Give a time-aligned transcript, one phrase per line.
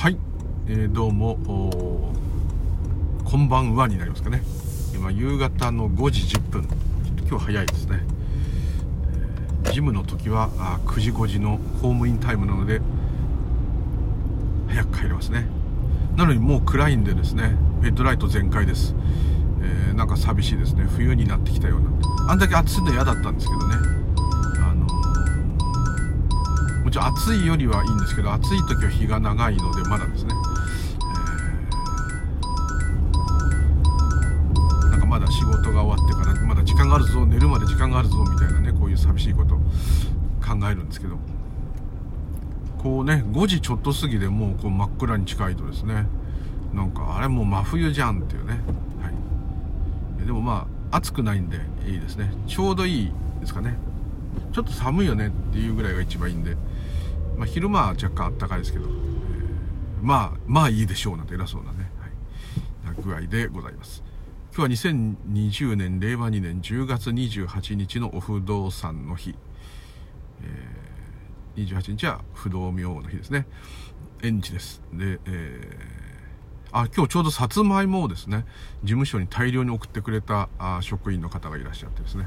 [0.00, 0.16] はい、
[0.68, 1.36] えー、どうも。
[3.24, 4.42] こんばんはになりますかね。
[4.94, 6.68] 今夕方の5時10分。
[7.28, 8.04] 今日早いですね、
[9.64, 12.80] えー、ジムの時はあ9時5時のホームインタイムなので
[14.68, 15.48] 早く帰れますね。
[16.16, 17.56] なのにもう暗いんでですね。
[17.82, 18.94] ヘッドライト全開です、
[19.60, 20.86] えー、なんか寂しいですね。
[20.94, 21.90] 冬になってきたような。
[22.30, 23.74] あんだけ暑いの嫌だったんですけどね。
[26.88, 30.32] もちろん暑いよりはいいんですけど暑い時は日が長いのでまだですね、
[34.90, 39.62] なんかまだ仕事が終わってからまだ時間があるぞ寝るまで時間があるぞみたいなねこういう寂しいこと考
[40.64, 41.18] えるんですけど
[42.78, 46.06] こうね5時ちょっと過ぎでもうこう真っ暗に近いとですね
[46.72, 48.60] なんかあれもう真冬じゃんっていうね、
[49.02, 49.10] は
[50.22, 52.30] い、でもまあ暑くないんでいいですね。
[52.46, 53.76] ちょうどいいですかね。
[54.52, 56.56] ちょっと寒いよねっていうぐらいが一番いいんで。
[57.38, 58.92] まあ、昼間は若干あったかいですけど、えー、
[60.02, 61.90] まあまあいいでしょうなんて偉そうなね、
[62.84, 64.02] はい、な具合でございます。
[64.54, 69.36] 今日は2020年令和2年10月28日のお不動産の日、
[70.42, 73.46] えー、28日は不動明王の日ですね。
[74.20, 74.82] 縁日です。
[74.92, 78.46] で、えー、あ今日ちょうどさつまいもをですね
[78.82, 82.26] 事務所に大量に送ってくれたあ職員の方がいらっしゃってですね、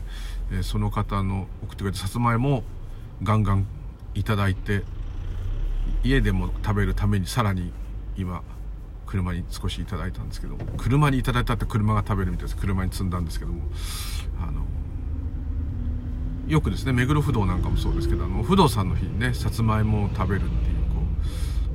[0.54, 2.64] えー、その方の送ってくれたさつまいもを
[3.24, 3.68] ガンガン
[4.14, 4.84] いただいて
[6.04, 7.72] 家でも食べるためにさらに
[8.18, 8.44] 今
[9.06, 12.58] 車に少しいただいたんですけども車にいただいたって車が食べるみたいです。
[12.58, 13.62] 車に積んだんですけども。
[14.42, 14.66] あの
[16.48, 21.02] よくですね目黒不動なんかもそうですけどあの不動産の日にねさつまいもを食べるっていうこ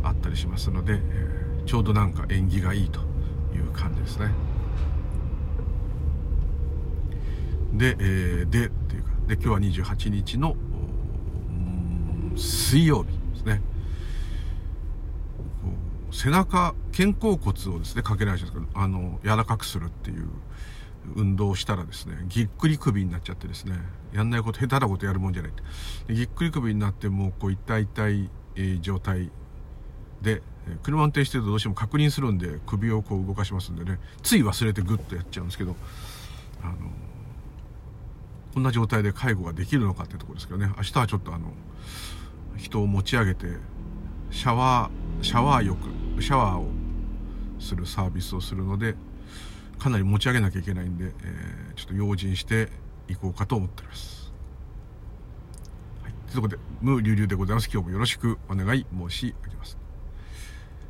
[0.02, 3.00] うあったりしますので、えー、ちょうどなんか縁起がいいと
[3.54, 4.32] いう感じですね。
[7.74, 10.56] で、えー、でっていうかで今日は28日の
[12.36, 13.62] 水曜日ですね。
[16.10, 20.28] 背中肩甲骨をですねかけられちゃうあの柔らかくするっていう
[21.14, 23.74] 運動をしたらですねぎっくり首になっちゃってですね
[24.12, 25.52] やんないこと下手なことやるもんじゃない
[26.08, 29.30] でぎっくり首になってもうこう痛い痛い、えー、状態
[30.22, 30.42] で
[30.82, 35.76] 車運転してるとどうしても確認するんで首をこう動かしますんでねつい忘れてグッとやっちゃうんですけど
[36.62, 36.74] あの
[38.54, 41.52] こんな状態で介護ができるのかっていうところですけどね明日はちょっとあの
[42.56, 43.46] 人を持ち上げて
[44.30, 45.78] シャワーシャワー浴
[46.20, 46.68] シャワーを
[47.58, 48.94] するサービスをするので
[49.78, 52.68] かなり持ち上げなきゃいけないんで、えー、ちょっと用心して
[53.08, 54.32] いこうかと思っております。
[56.02, 59.78] はい、ということで無流々でございます今日もよろしくお願い申し上げます。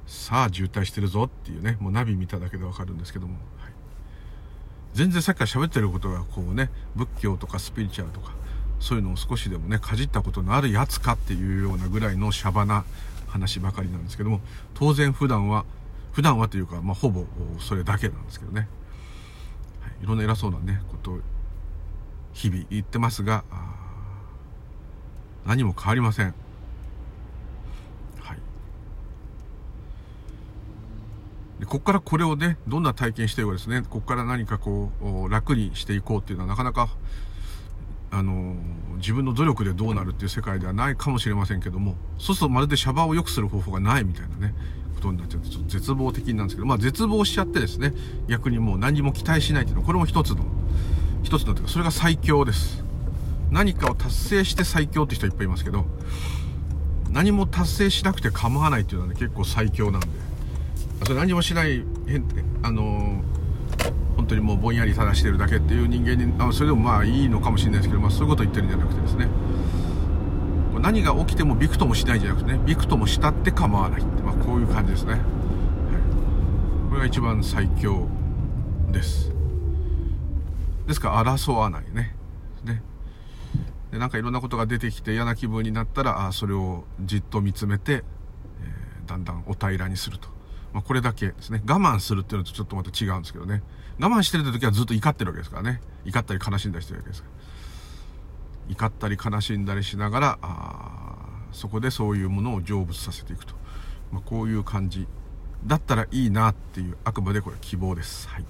[0.07, 3.73] さあ渋滞してるぞっていうねもうナビ見ただけでわかるんですけども、はい、
[4.95, 8.33] 全然さっきから喋ってることがこうね仏教とかスピリチュアルとか
[8.79, 12.85] そういうのを少しでもねかじったことのあるやつかっていうようなぐらいのシャバな
[13.37, 14.41] 話ばかりなんですけども
[14.75, 15.65] 当然普段は
[16.13, 17.25] 普段はというか、まあ、ほぼ
[17.61, 18.69] それだけなんですけどね、
[19.81, 21.21] はい、いろんな偉そうなねことを
[22.33, 23.45] 日々言ってますが
[25.47, 26.35] 何も変わりません。
[28.19, 28.39] はい。
[31.61, 36.89] でここからこれをねどんな体験しているかですねここから何かこう楽にしていこうっていうのはなかなか
[38.17, 38.55] あの
[38.97, 44.55] 自分の努力でどうなるっていう世界ではないかもしれませんけどもそうするとまるでシャバを良くする方法がないみたいなね
[44.95, 47.93] ことになっちゃってちょっと絶望的なんですけどまあ絶望しちゃってですね
[48.27, 50.47] 逆にもう何も期待しないっていうのはこれも一つの
[51.25, 52.85] 一つのというかそれが最強です。
[53.51, 55.85] 何かを達成して最強って人いっぱいいますけど
[57.11, 60.09] 何も達成しなくて構わないっていうのはね結構最強なんで。
[61.05, 62.25] それ何もしない変
[62.63, 63.23] あの
[64.27, 69.29] 当にもうぼんやり正してるだけっていう人間にあそれでもまあいいのかもしれないですけど、まあ、そういうことを言ってるんじゃなくてですね。
[70.81, 75.21] 何が起きてもびくともしないじゃなくてねびくともしたって構わないって、まあ、こういう感じですね、はい、
[76.91, 78.07] これが一番最強
[78.93, 79.33] です。
[80.87, 82.15] ですから争わないね。
[82.65, 82.83] ね。
[83.91, 90.29] でなんかいろんなことが出てきて嫌な気分になったらあそれをじっと見つめて、えー、だんだんお平らにすると。
[90.73, 91.63] まあ、これだけですね。
[91.67, 93.63] 我慢するっていうのとちょっとまた違うんですけどね。
[93.99, 95.81] 我慢してる時はずっと怒ってるわけですからね。
[96.05, 97.37] 怒ったり悲しんだりしてるわけですから。
[98.69, 101.17] 怒ったり悲しんだりしながら、あ
[101.53, 103.55] そこでそういうものを成仏させていくと。
[104.13, 105.07] まあ、こういう感じ
[105.67, 108.29] だったらいいなっていう、あくまでこれ希望です。
[108.29, 108.43] はい。
[108.43, 108.45] っ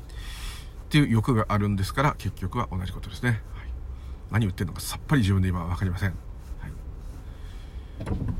[0.89, 3.31] ていう欲があるんですから、結局は同じことですね。
[3.31, 3.41] はい、
[4.31, 6.26] 何言ってるのかさっぱり自分で今は分かりません。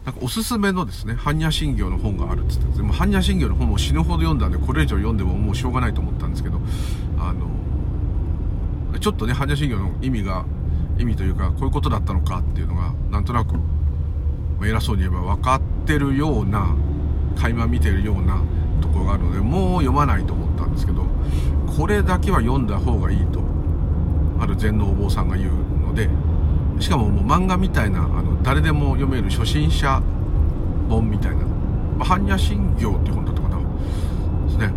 [0.05, 6.61] なんかおすすめのですね、般若心経の本があるっつって、でも般若心経の本も死ぬほど読んだんで、これ以上読んでももうしょうがないと思ったんですけど、
[7.19, 10.45] あの、ちょっとね、般若心経の意味が、
[10.99, 13.55] 意味というか、こういうことだったのかっていうのが、なんとなく、
[14.65, 16.75] 偉そうに言えば分かってるような
[17.37, 18.43] 垣間見てるような
[18.81, 21.05] ところがあるのでもう読まないと思ったんですけど
[21.77, 23.41] これだけは読んだ方がいいと
[24.41, 25.53] ある禅のお坊さんが言う
[25.87, 26.09] ので
[26.81, 30.03] しかももう漫画みたいなあの誰でも読める初心者
[30.89, 31.45] 本みたいな
[31.99, 33.57] 「般若心経」っていう本だったかな。
[33.57, 33.63] で
[34.53, 34.73] すね。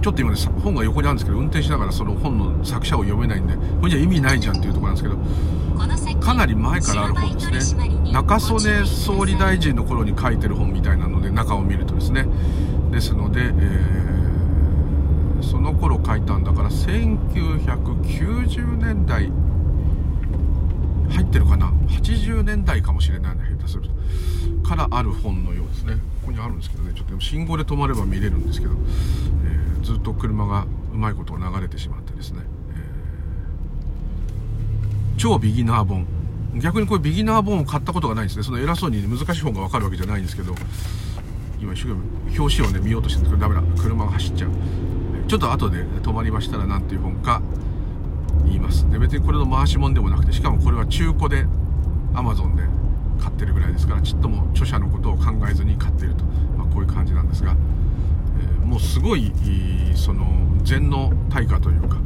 [0.00, 5.16] ちょっと今ね本が横にあるんですけど運転しながらその本の作者を読めないんでこれじゃ意味ないじゃんっていうところなんですけど
[6.20, 7.90] かなり前からある本ですね。
[8.12, 12.26] 中曽根総理大臣の頃に書いてる本みたいなので中を見るとですね。
[12.90, 19.30] ですので、えー、その頃書いたんだから1990年代
[21.10, 23.82] 入ってるかな？80年代かもしれないね下手する
[24.62, 24.68] と。
[24.68, 25.94] からある本のようですね。
[26.20, 26.92] ここにあるんですけどね。
[26.94, 36.06] ちょっと信号で止まれば見れるんですけど、えー、ずっと車がうまいこと流れてしまってですね、えー、超ビギナー本。
[36.56, 38.42] 逆にこれビギナー本を買ったことがないんですね。
[38.42, 40.54] その偉そうに難しい本が分かるわけじゃないんですけど。
[41.60, 42.00] 今一生懸
[42.30, 43.82] 命表紙をね見ようとしてるんですけどダメだ。
[43.82, 44.50] 車が走っちゃう。
[45.26, 47.42] ちょっと後で止まりましたら何ていう本か
[48.44, 48.88] 言います。
[48.90, 51.46] で別にこれの回し物でもなくてしかもこれは中古で
[52.14, 52.62] Amazon で
[53.20, 56.24] 買ってるぐらいですからちっとも著者のことを考えずに買っていると、
[56.56, 57.56] まあ、こういう感じなんですが、
[58.40, 59.32] えー、もうすごい
[59.94, 60.26] その
[60.62, 61.98] 禅の対価というか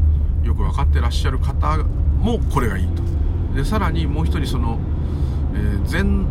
[0.43, 1.79] よく分かってらっしゃる方
[2.19, 3.03] もこれがいいと。
[3.55, 4.79] でさらにもう一人その、
[5.55, 6.27] えー、禅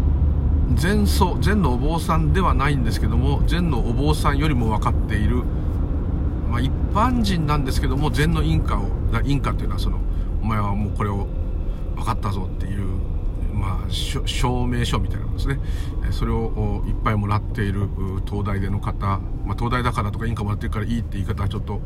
[0.75, 5.43] 禅僧禅のお坊さんではないんですけども禅のお坊さんよりも分かっている、
[6.51, 8.89] まあ、一般人なんですけども禅の印鑑を
[9.23, 9.99] 印鑑っていうのはその
[10.41, 11.27] お前はもうこれを
[11.95, 12.85] 分かったぞっていう、
[13.53, 15.59] まあ、証明書みたいなのですね。
[16.11, 17.87] それをいっぱいもらっている
[18.25, 21.79] 東大での方、まあ、東大だからとか印鑑もらってるからいいって言い方はちょっと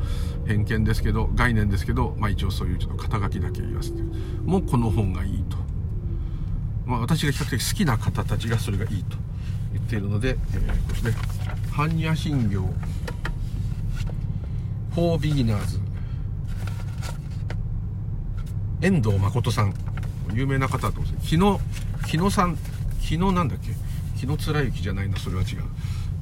[0.48, 4.02] 偏見ですけど概念ですけど、まあ、一応そういうちょっと肩書きだけ言わせて。
[4.46, 5.58] もうこの本がいいと。
[6.88, 9.18] まあ、私が比較的好きな方たちがそれがいいと
[9.74, 11.36] 言っているので、えー、こうですね
[11.76, 12.64] 般若心経。
[14.96, 15.80] For beginners
[18.82, 19.74] 遠藤誠さん。
[20.34, 21.60] 有名な方だと思うんですけど
[22.08, 22.58] 日野さん。
[23.00, 23.74] 日野なんだっけ？
[24.16, 25.18] 日野貫之じゃないな。
[25.18, 25.48] それは違う、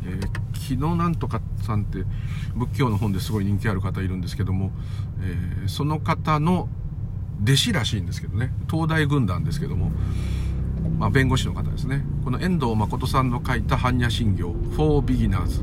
[0.06, 2.04] えー、日野なんとかさんって
[2.56, 4.72] 仏教の本ですごい人気ある方いるんですけども、
[5.22, 6.68] えー、その方の
[7.44, 8.52] 弟子らしいんですけどね。
[8.70, 9.92] 東大軍団ですけども
[11.00, 12.04] まあ、弁護士の方ですね。
[12.24, 15.62] この遠藤誠さんの書いた般若心経 for beginners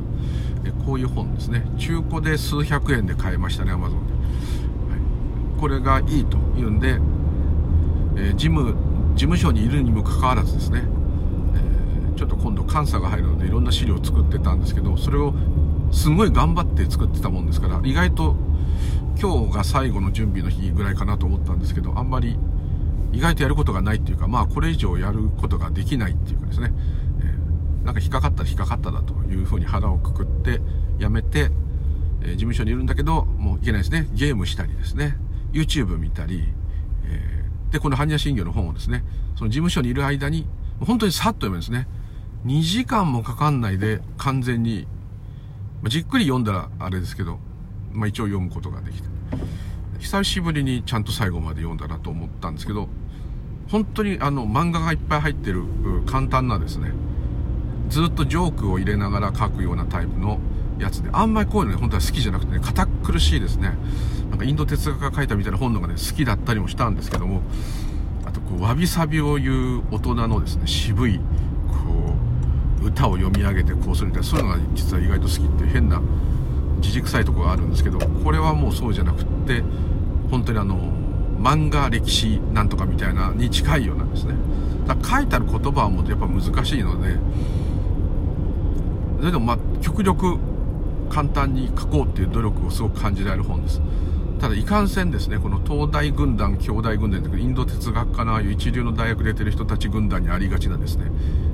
[0.86, 1.64] こういう本ですね。
[1.78, 6.98] 中古で数百円で買えましたね Amazon で、はい、これがいいというんで、
[8.16, 8.74] えー、事務
[9.14, 15.34] 事務所にいるにもかかわらずですね、えー、ちょっと今度監査が入るのでいろんな資料を作ってたんですけどそれを
[15.92, 18.36] すごい頑張って作ってたもんですから意外と
[19.20, 22.38] 今日が最後の準備の日ぐらいかなと思ったんですけどあんまり
[23.12, 26.72] 意外とやることがないっていうか、まあこれ以上やることができないっていうかですね、
[27.85, 30.61] なんか引っかかったら引っかかっただというふうに腹をくくって
[30.99, 31.50] やめて、
[32.23, 34.09] えー、事務所にいるんだけど、もういけないですね。
[34.12, 35.17] ゲームしたりですね、
[35.53, 36.44] YouTube 見たり、
[37.05, 39.05] えー、で、この般若心経の本をですね、
[39.37, 40.47] その事務所にいる間に、
[40.81, 41.88] 本当にさっと読むんですね。
[42.47, 44.87] 2時間もかかんないで完全に、
[45.82, 47.38] まあ、じっくり読んだらあれですけど、
[47.93, 49.09] まあ一応読むことができて。
[49.99, 52.88] 久しぶりにちゃんと最後まで読んだなと思ったんですけど、
[53.71, 55.62] 本当にあの漫画がいっぱい入ってる
[56.06, 56.93] 簡単なですね
[57.90, 60.38] ずっとジョークを入れながら書くようなタイプの
[60.79, 63.74] やつであんまりこういうのね本当は好きじゃなくてね堅苦しいですね。
[64.31, 67.43] なんかインド哲学が書いたみたいな本のがね好きだったりもしたんですけども
[68.24, 72.15] あとこうわびさびを言う大人のですね渋いこ
[72.81, 76.00] う歌を読み上げてこうするみたいなそういうのが実は意外と好きっていう変な
[76.81, 79.62] じじくさいとこがあるんですけどこれはもうそうじゃなくって
[80.31, 80.79] 本当にあの
[81.41, 84.34] 漫画歴史なんとかみたいなに近いようなんですね。
[84.86, 87.17] だから書いてある言葉はもうやっぱ難しいので
[89.20, 90.39] それでもまあ極力
[91.10, 93.81] 簡単に書こうっていう努力をすごく感じられる本です。
[94.41, 101.10] ただいかんせんですねこの東大軍団兄弟軍団というインド哲学科のああいう一流の大学出てる人たち軍団にありがちなですね。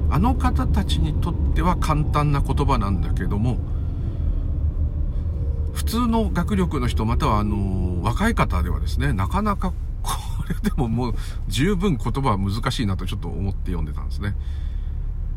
[0.09, 3.59] あの方たちにとっては簡単な言葉なんだけども
[5.73, 10.13] 普通の学力の人またはあの若い方ではですねなかなかこ
[10.49, 11.15] れでももう
[11.49, 14.37] 十分言葉は難しいなとちょっと思って読んでたんですね。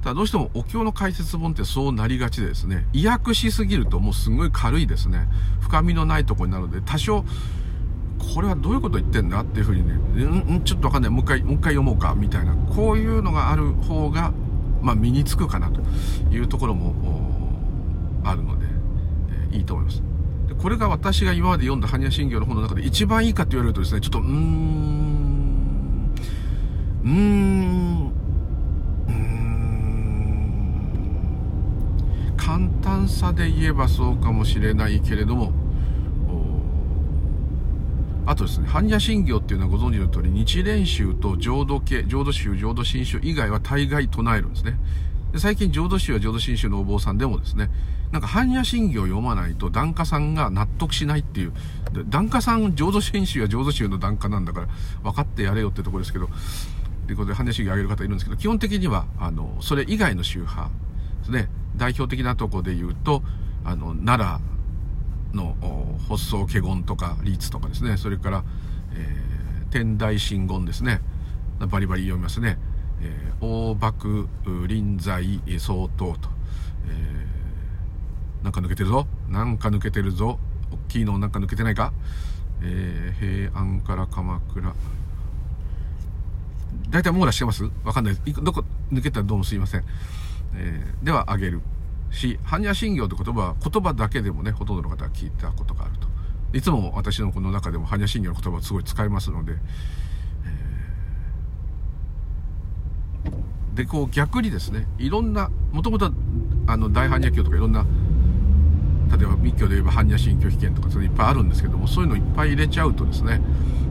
[0.02, 5.28] ただどうしてもお経の解説本ってそうなりがちでですね意訳しすぎるともうすごい軽いですね
[5.60, 7.26] 深みのないとこになるので多少
[8.20, 11.12] これはどういうこと言ってんだっていうふうにね、うん、ちょっとわかんない。
[11.12, 12.54] もう一回、もう一回読もうか、みたいな。
[12.54, 14.34] こういうのがある方が、
[14.82, 15.82] まあ身につくかなと
[16.30, 16.94] いうところも
[18.24, 18.66] あるので、
[19.52, 20.04] えー、いいと思います。
[20.48, 26.12] でこれが私が今まで読んだ般若心経の本の中で一番いいかって言われるとですね、ちょっと、うーん、
[27.04, 28.12] うーん、
[32.40, 35.52] 簡単さで言えばそうかもしれないけれども
[38.26, 44.80] あとですね般若心経っていうのはご存知の通り日蓮宗と浄土系浄土宗浄土真宗以外は大概唱えるんですね。
[45.34, 47.70] で最近浄土宗や浄土真宗のお坊さんでもですね
[48.12, 51.54] なんか般若心経を読まないと檀家さんが納得しないっていう
[52.08, 54.68] 檀家さん浄土真宗や浄土宗の檀家なんだから
[55.04, 56.30] 分かってやれよってところですけど
[57.08, 60.70] ということで般若心経をあげる方いるんですけど基本的にはあのそれ以外の宗派
[61.22, 61.50] ですね。
[61.80, 63.24] 代表的なとこで言うと
[63.64, 64.42] あの奈
[65.34, 65.56] 良の
[66.08, 67.98] 発想華厳とか律とかですね。
[67.98, 68.44] それから、
[68.94, 71.02] えー、天台真言ですね。
[71.60, 72.58] バリバリ読みますね、
[73.02, 74.28] えー、大幕
[74.68, 76.30] 臨在相当と、
[76.88, 79.08] えー、なんか抜けてるぞ。
[79.30, 80.40] なんか抜けてるぞ。
[80.72, 81.94] 大きいのなんか抜けてないか、
[82.62, 84.74] えー、平安から鎌倉。
[86.90, 87.70] 大体網羅してます？
[87.84, 88.16] わかんない。
[88.16, 88.44] です。
[88.44, 89.84] どこ抜けたらどうもすいません。
[90.56, 91.62] えー、では、あげる。
[92.12, 96.08] し、般若心経って言葉は言葉だけでもね、ほとんどの方は聞いたことがあると。
[96.52, 99.54] いつも私のこの中でも般若心経の言葉をすごい使いますので、
[103.26, 106.12] えー、で、こう逆にですね、いろんな、もともと
[106.66, 107.86] あの大般若経とかいろんな、
[109.16, 113.42] 例えば密教で言えば般若心経被験とかそれいっぱいあるんですけども、そういうのいっぱい入れちゃうとですね、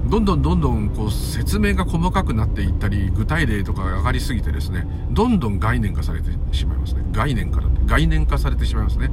[0.09, 7.05] どんどんどんどんこう説明が細かくなっていったり具体例とかが上がりすぎてですねどんどん概念化されてしまいますね。
[7.13, 9.11] 概念から概念化されてしまいますね。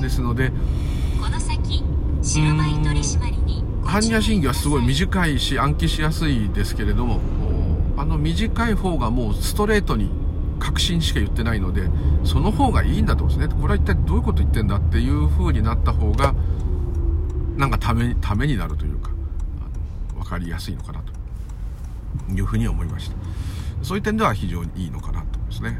[0.00, 0.50] ですので
[1.20, 1.84] この先
[2.22, 7.20] 白バイ取締りに般若心経はすごい短いし暗記しやすいですけれども
[7.98, 10.10] あの短い方がもうストレートに
[10.58, 11.88] 確信しか言ってないので
[12.24, 13.48] その方がいいんだとですね。
[13.48, 16.34] これは一体どういうこと言ってんだっていう風になった方が
[17.56, 19.10] なんかためためになるというか
[20.30, 21.12] かりやすいのかなと。
[22.34, 23.16] いうふうに思いました。
[23.82, 25.78] そういう点では非常にいいのかなと思いますね。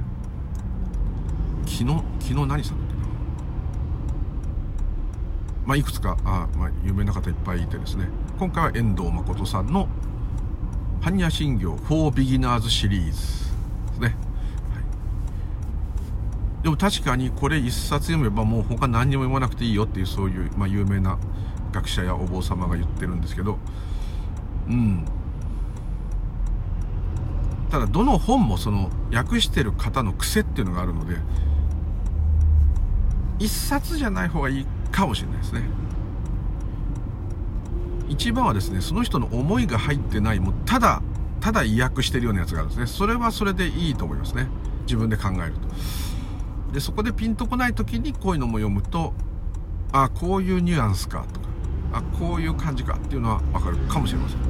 [1.67, 1.85] 昨日
[2.21, 3.01] 昨日何したんだっけな。
[5.67, 8.07] まあいくつかあ、まあ、有名な方いっぱいいてですね。
[8.39, 9.89] 今回は遠藤誠さんの
[11.03, 14.17] 「般若心経 for Beginners」シリーズですね、
[16.63, 21.19] でも確かにこれ一冊読めばもう他何にも読まなくていいよっていうそういう、まあ、有名な
[21.73, 23.59] 学者やお坊様が言ってるんですけど
[24.71, 25.05] うん。
[27.71, 31.17] ただどの本もその訳してる方の癖っていうのがあるので
[33.39, 35.63] 一冊じゃない方がいいかもしれないですね。
[38.09, 41.01] 一番はですねその人の思いが入ってないもうただ
[41.41, 42.87] ただ意訳してるようなやつがあるんですね。
[42.87, 44.49] それはそれでいいと思いますね。
[44.83, 46.73] 自分で考えると。
[46.75, 49.15] でそこでピンとこない時にこういうのも読むと
[49.93, 51.47] あこういうニュアンスかとか
[51.93, 54.50] あこういう感じかっていうのは分かるかもしれません。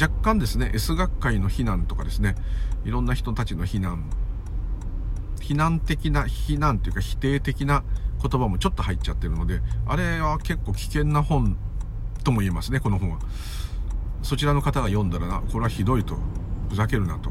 [0.00, 2.36] 若干ですね S 学会の非難とかですね
[2.84, 4.10] いろんな人たちの非難。
[5.40, 7.82] 非難的な非難というか否定的な
[8.20, 11.56] 言葉もちょっと入っちゃってるのであれは結構危険な本
[12.22, 13.18] とも言えますねこの本は。
[14.22, 16.18] そちらの方が読んだらなこれはひどいと
[16.68, 17.30] ふざけるなと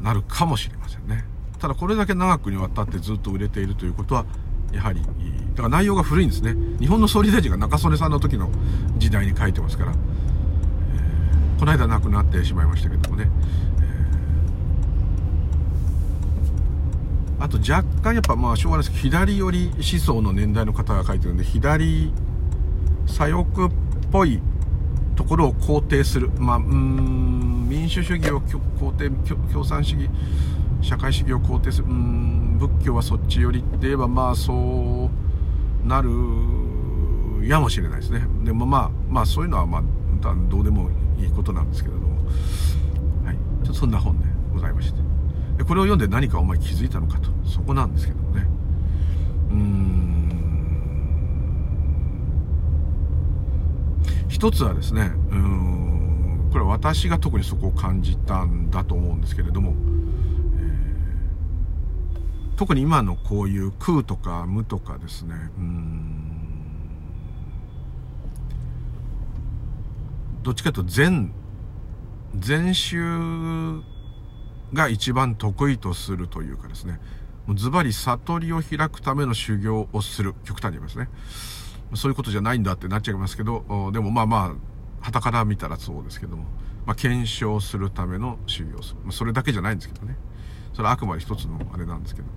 [0.00, 1.24] なるかもしれませんね。
[1.58, 4.26] ただこれだけ長くにわたってずっと売れているということは
[4.72, 5.08] やはりだ
[5.56, 6.56] から内容が古いんですね。
[6.80, 8.50] 日本の総理大臣が中曽根さんの時の
[8.98, 9.94] 時代に書いてますから
[11.62, 13.30] この間亡くなってしまいましたけどもね、
[17.38, 22.12] えー、あと若干やっぱまあしょうがないですけど左寄り思想の年代の方が書いてるんで左
[23.06, 23.70] 左翼っ
[24.10, 24.40] ぽい
[25.14, 26.30] ところを肯定する。
[26.36, 29.10] まあうん民主主義を肯定
[29.52, 30.10] 共産主義
[30.80, 31.86] 社会主義を肯定する。
[31.86, 35.08] うん仏教はそっち寄りって言えばまあそ
[35.84, 36.10] うなる
[37.46, 38.26] やもしれないですね。
[38.42, 39.82] でもまあまあそういうのはまあ
[40.50, 40.90] どうでも
[41.30, 42.16] ことなんですけれども、
[43.24, 45.00] はい、ちょっとそんな本でございまして。
[45.58, 47.30] でこれを読んで何かお前気づいたのかと。
[47.44, 48.46] そこなんですけどもね。
[49.50, 50.02] うーん。
[54.28, 56.48] 一つはですねうん。
[56.52, 59.74] これは私が特にそこを感じたんだと思うんですけれども、
[60.56, 65.34] えー、特に今のこういう空とか無とかですね。
[65.58, 66.11] うん。
[70.42, 71.32] どっちかというと禅
[72.36, 73.82] 禅宗
[74.72, 77.00] が一番得意とするというかですね。
[77.54, 81.08] ズバリ悟りを開くための修行をする極端に言いますね。
[81.94, 84.54] そういうことじゃないんだってなっちゃいますけどでもまあまあ
[85.02, 86.44] 旗から見たらそうですけども、
[86.86, 90.16] まあ、検証するための修行をする、ま、それだけじゃないんですけどね。
[90.72, 92.28] それはあくまで一つのあれなんですけど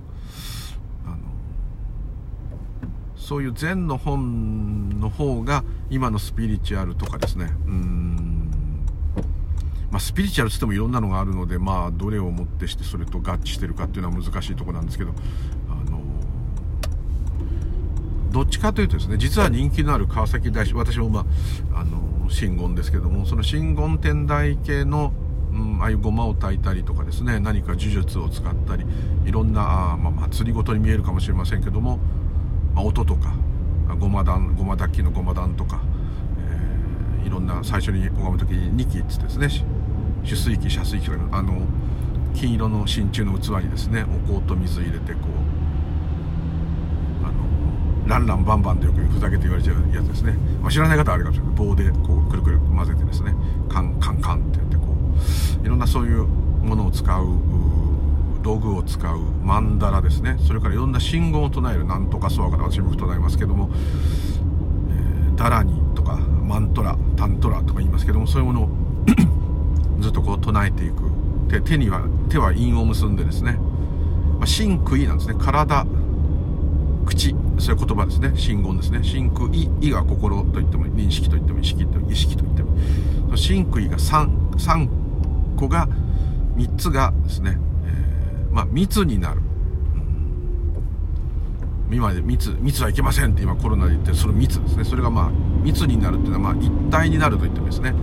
[1.05, 1.17] あの
[3.25, 7.51] そういう禅の本の方が今のスピリチュアルとかですね。
[7.65, 8.51] うん。
[9.89, 15.11] まあ、スピリチュアルつってもいろんなのがあるのでまあどれをもってしてそれと合致してるかっていうのは難しいとこなんですけど
[15.69, 16.01] あの
[18.31, 21.25] どっちかというとですね実は人気のある川崎大師私もま
[21.73, 25.13] ああの真言ですけどもその真言天台系の
[25.51, 28.85] うん、ああいうごまを炊いたりとかですね何か呪術を使ったり
[29.25, 31.97] いろんなあ、まあ、祭りごとに見えるかもしれませんけども、
[32.75, 33.33] まあ、音とか
[33.99, 35.81] ごま団ごま炊きのごま団とか、
[37.21, 39.49] えー、いろんな最初に拝む時に2基っつってですね
[40.23, 41.61] 取水器遮水器とかあの
[42.33, 45.19] 金色の真鍮の器にですねお香と水入れてこ
[47.23, 51.55] うあのランランバンバンとよくふざけて言われちゃうやつですね、まあ、知らない方はあるかもしれない。
[51.55, 53.33] 棒でこうくるくる混ぜてですね
[53.69, 54.83] カンカンカンってやってこ
[55.63, 57.25] ういろんなそういうものを使う
[58.45, 60.37] 道具を使うマンダラですね。
[60.45, 63.71] それからいろんな信号を唱えるなんとかソワから私も唱えますけども、
[64.91, 68.69] え、ダラニとかマントラタントラとか言いますけどもそういうものを
[69.99, 71.09] ずっとこう唱えていく。
[71.49, 73.53] 手手には手は陰を結んでですね、
[74.37, 75.35] まあ、真空意なんですね。
[75.39, 75.87] 体
[77.07, 78.31] 口そういう言葉ですね。
[78.35, 79.03] 真言ですね。
[79.03, 82.75] 真空意意が心といっても認識といっても意識と意識といっても。
[83.35, 84.87] 真空意が 3, 3
[85.55, 85.87] 個が
[86.57, 87.57] 3つがですね
[88.55, 89.41] まあ、密になる。
[91.91, 94.85] 今で密、密はいけませんって今コロナで言って、その密ですね。
[94.85, 95.31] それがまあ、
[95.61, 97.93] 密になるっていうのは、まあ、一体になると言ってもですね。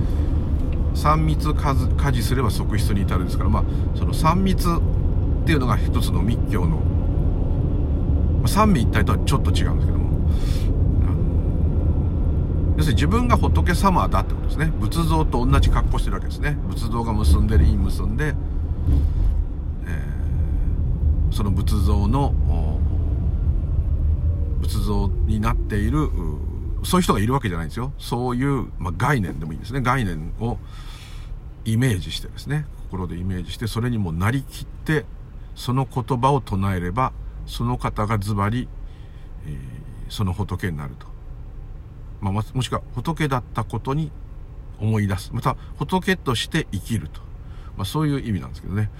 [0.95, 1.75] 3密家
[2.13, 3.65] 事すれば側室に至るですから、まあ、
[3.97, 6.77] その3密っていうのが一つの密教の、
[8.43, 10.29] まあ、三位一体とはちょっと違うんですけども、
[12.77, 14.71] 要するに自分が仏様だってことですね。
[14.81, 16.59] 仏像と同じ格好してるわけですね。
[16.69, 18.35] 仏像が結んでる、因結んで、
[21.33, 22.35] その仏像の
[24.61, 26.11] 仏像になっている
[26.85, 27.93] そういう人がいるわけじゃないんですよ。
[27.99, 29.81] そういう、まあ、概念でもいいんですね。
[29.81, 30.59] 概念を
[31.65, 32.67] イメージしてですね。
[32.91, 35.07] 心でイメージしてそれにもなりきって
[35.55, 37.13] その言葉を唱えれば
[37.47, 38.69] その方がズバリ、
[39.47, 39.55] えー、
[40.11, 41.07] その仏になると、
[42.21, 44.11] まあ、もしくは仏だったことに
[44.81, 45.31] 思い出す。
[45.33, 47.21] また仏として生きると、
[47.77, 48.91] まあ、そういう意味なんですけどね。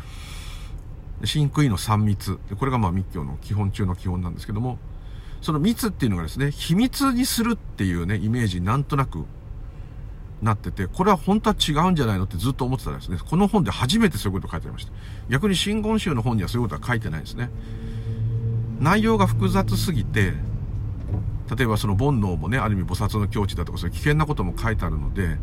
[1.25, 2.39] 真空意の3密。
[2.59, 4.79] これがまあ密教の基本中の基本なんですけども、
[5.41, 9.25] その密っていうのがですね、秘密にするっていうね、イメージなんとなく
[10.41, 14.93] なってて、これは本当は違うんじゃないのってずっと思ってたらですね、この本で初めてそういうこと書いてありました。
[15.29, 17.51] 逆に真言宗の本にはそういうことは書いてないですね。
[18.81, 20.35] 内容が複雑すぎて、
[21.57, 25.39] 例えばその煩悩もね、ある意味菩薩の境地だとかそういう危険なことも書いてあるので、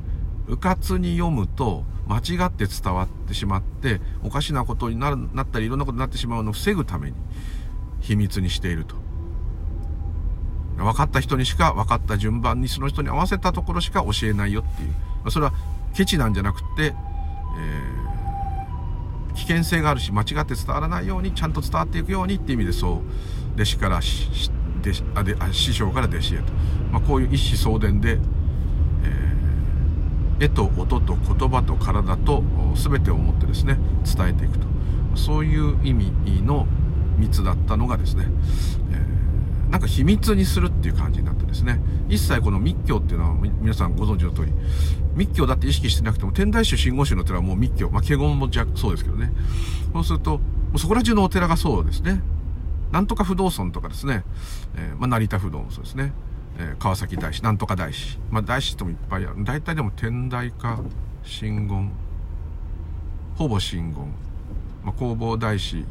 [0.49, 7.17] 迂闊に読むと間違って伝わってしまっておかしなことになるなったりいろんなことになってしまうのを防ぐために
[8.01, 8.95] 秘密にしていると。
[10.77, 15.31] 分かった人にしか分かった順番にその人に合わせたところしか教えないよっていう。
[15.31, 15.53] それは
[15.93, 23.01] ケチなんじゃなくて、えー、危険性があるし間違って伝わらないようにちゃんと伝わっていくようにっていう意味でそう
[23.55, 26.43] 弟子から弟子あであ師匠から弟子へと、
[26.91, 28.17] まあ、こういう一子相伝で
[30.39, 32.43] 絵と音と言葉と体と
[32.75, 34.67] 全てをもってですね伝えていくと。
[35.15, 36.11] そういう意味
[36.43, 36.67] の
[37.17, 38.25] 密だったのがですね、
[38.91, 41.79] えー、なんか秘密にするっていう感じになってですね。
[42.07, 44.53] 一切この密教っていうのは皆さんご存知の通り
[45.15, 47.89] 密教だって意識してなくても天台宗真言宗の寺はもう密教。
[47.89, 49.31] まあ華厳もそうですけどね。
[49.93, 50.39] そうすると
[50.77, 52.21] そこら中のお寺がそうですね。
[52.91, 54.23] なんとか不動尊とかですね、
[54.75, 56.11] えー、まあ、成田不動もそうですね。
[56.59, 58.19] えー、川崎大師なんとか大師。
[58.29, 59.43] まあ大師ともいっぱいある。
[59.43, 60.79] 大体でも天台か
[61.23, 61.91] 真言。
[63.39, 64.05] ほぼ真言、
[64.83, 65.85] まあ、弘法大師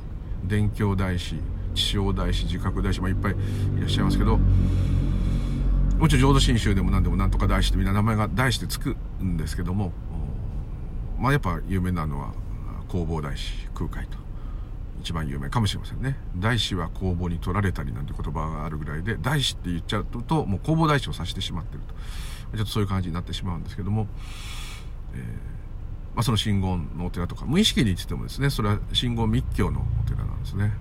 [0.44, 1.36] 伝教大師
[1.74, 9.92] 地匠大師自覚大師、まあ、いっぱいいらっしゃいますけどもちろん浄土真宗でも何でもなんとか大師ってみんな名前が大師でつくんですけども
[11.18, 12.34] まあやっぱ有名なのは
[12.90, 14.27] 弘法大師空海と。
[15.00, 16.16] 一番有名かもしれませんね。
[16.36, 21.94] 大師は公募に取られたりなんて言葉があるぐらいで大師って言っちゃうともう公募大師を指してしまってると。
[22.56, 24.06] ちょっとそういう感じになってしまうんですけども、
[25.14, 25.20] えー、
[26.14, 30.72] まあ、その真言のお寺とか無意識に言っててもですねそれは真言密教のお寺なんですね。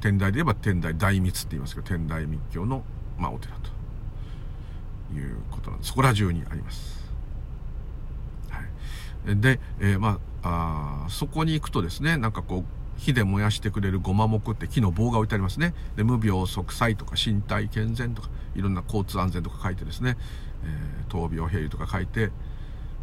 [0.00, 2.84] 天台で言えば天台大密って言いますけど天台密教の、
[3.18, 3.78] まあ、お寺と。
[5.14, 5.90] いうことなんです。
[5.90, 7.10] そこら中にあります。
[8.50, 9.40] はい。
[9.40, 12.64] で、えー、まああそこに行くとですねなんかこう
[12.98, 15.72] 火で燃やしてくれるごま木って木の棒が置いてありますね。
[15.96, 20.18] で、無病息災とか身体健全とか、いろんな交通安全とか書いてですね、
[20.64, 22.30] えー、闘病平癒とか書いて、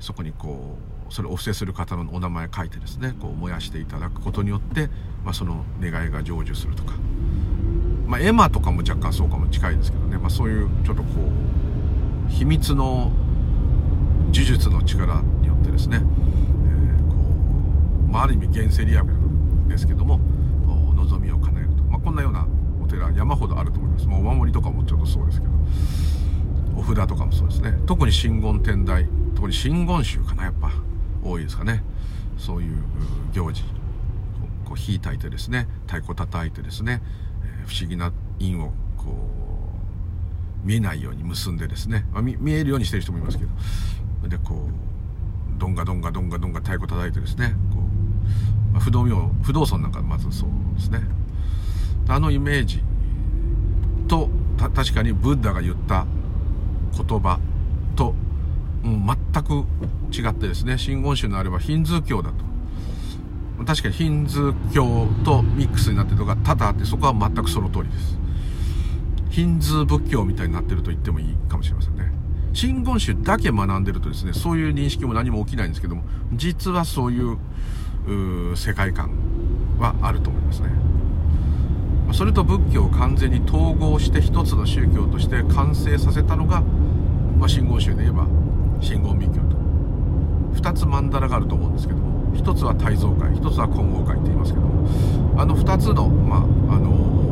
[0.01, 0.77] そこにこ
[1.10, 4.89] う、それをお布施する方のお名前書いてですね、こう燃やしていただくことによって、
[5.23, 6.93] まあ、その願いが成就するとか。
[8.05, 11.10] まあ、エマとかも若干そうかも近いですけどね、まあ、そういうちょっとこ
[12.27, 13.12] う、秘密の
[14.25, 17.15] 呪術の力によってですね、えー、こ
[18.10, 19.24] う、まあ、ある意味現世リアル
[19.67, 20.19] ですけども
[20.95, 22.47] 望みを叶えると、まあ、こんなような
[22.82, 24.08] お寺山ほどあると思います。
[24.08, 25.54] もうお守りとかもちょっとそうですけど。
[26.78, 27.78] お札とかもそうですね。
[27.86, 30.71] 特に真言天台特に真言宗かなやっぱ。
[31.23, 31.84] 多いですかね。
[32.38, 32.78] そういう
[33.34, 33.63] 行事。
[34.65, 35.67] こう引いたいてですね。
[35.88, 37.01] 太鼓叩いてですね、
[37.43, 39.15] えー、不思議な印をこ
[40.63, 43.51] う見えないように結んでですね、まあ、見えるようにしてる人もいますけど。
[44.28, 47.56] でこうどんがどんがどんがどんが太鼓叩いてですね。
[47.73, 47.85] こ、
[48.79, 51.01] あ、不動明不動尊なんかまずそうですね。
[52.07, 52.81] あのイメージ
[54.07, 54.29] と
[54.73, 56.05] 確かにブッダが言った
[56.95, 57.39] 言葉
[57.95, 58.13] と、
[58.83, 59.65] うん、全く
[60.11, 60.77] 違ってですね。
[60.77, 62.45] 真言宗のあればヒンズー教だと。
[63.65, 68.17] 確かにヒンズー教とミックスになってるとかただあってそこは全くその通りです。
[69.29, 72.11] ヒンズー仏教みたいになってると言ってもいいかもしれませんね。
[72.53, 77.38] 真言宗だけ学んでるとですねそういう認識も何も起きないんですけども実はそういう
[78.56, 79.10] 世界観
[79.80, 80.70] はあると思いますね。
[82.13, 86.62] それと仏教を完全に統合して一つの宗教として完成させたのが、
[87.38, 88.28] まあ、真言宗で言えば
[88.80, 89.56] 真言密教と。
[90.56, 96.39] 2つ曼荼羅があると思うんですけども1つは大蔵会1つは金剛会って言いますけどもあの2つの、まあ
[96.76, 97.26] あの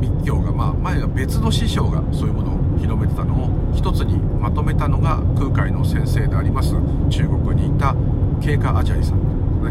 [0.00, 6.72] 密教が、まあ、前は別の師匠がそういうものを広めてたのを1つにまとめたのが空海の先生であります
[7.10, 7.94] 中国にいた
[8.40, 9.20] 慶華アジャイさん。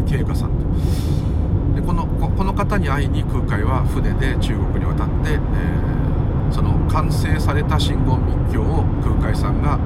[0.06, 0.64] 慶華さんと。
[1.74, 9.78] でこのこの方に会いに空海は船で中国に渡って、えー、その完成された真言密教を空海さんが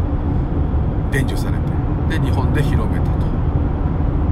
[1.11, 3.27] 伝授されてで日本で広めたと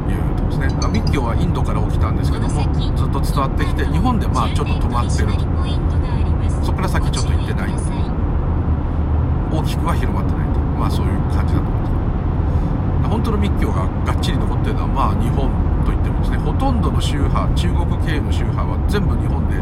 [0.09, 0.69] いうとですね。
[0.93, 2.63] 密教はインドから起きたんですけども
[2.97, 5.41] ずっと伝わってきて日本でまあちょっと止まってると。
[6.63, 7.73] そこから先ちょっと行ってない
[9.53, 10.61] 大きくは広まってないと。
[10.79, 11.92] まあそういう感じだと思います。
[13.13, 15.53] 本当の密教ががっちり残ってるのはまあ日本
[15.85, 19.61] といってもですねほとんどの宗派中国系の宗派は全部日本で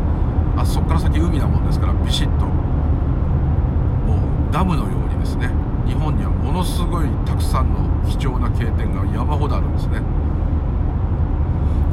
[0.54, 2.46] あそこから先海なもんですからビシッと
[4.06, 5.50] もうダムのようにですね
[5.82, 9.98] 日本にはものすごいたくさんの貴重な経典が山ほどあるんですね。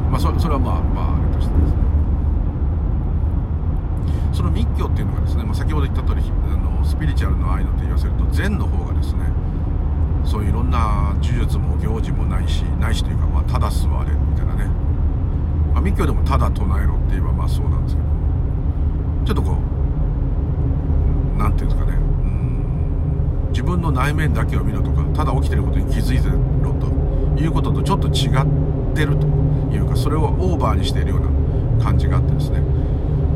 [0.06, 1.82] まあそれそれはまあまああれとしてですね。
[4.30, 9.26] その密教っていうのがですね、まあ、先ほど言った通りあのスピリチュアルの愛のって言わせると禅の方がですね
[10.28, 14.66] そういろんな呪術も行事もないしないしというか、まあ、ただ座れみたいなね、
[15.72, 18.08] まあ、密教でもただ唱えろって言えばまあそうなんですけど。
[19.28, 21.98] ちょっとこう何て言うんですかね。
[21.98, 23.48] うん。
[23.52, 26.86] 自分の内面だけを見ろとかただ起きてることに気づいてろと
[27.40, 29.26] いうこととちょっと違ってると
[29.74, 32.60] いうかそれをオーバーにしているような感じがあってですね。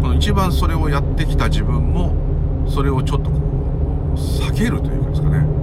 [0.02, 2.14] この一番それをやってきた自分も
[2.68, 5.62] それをちょっとこう避けるというかですかね。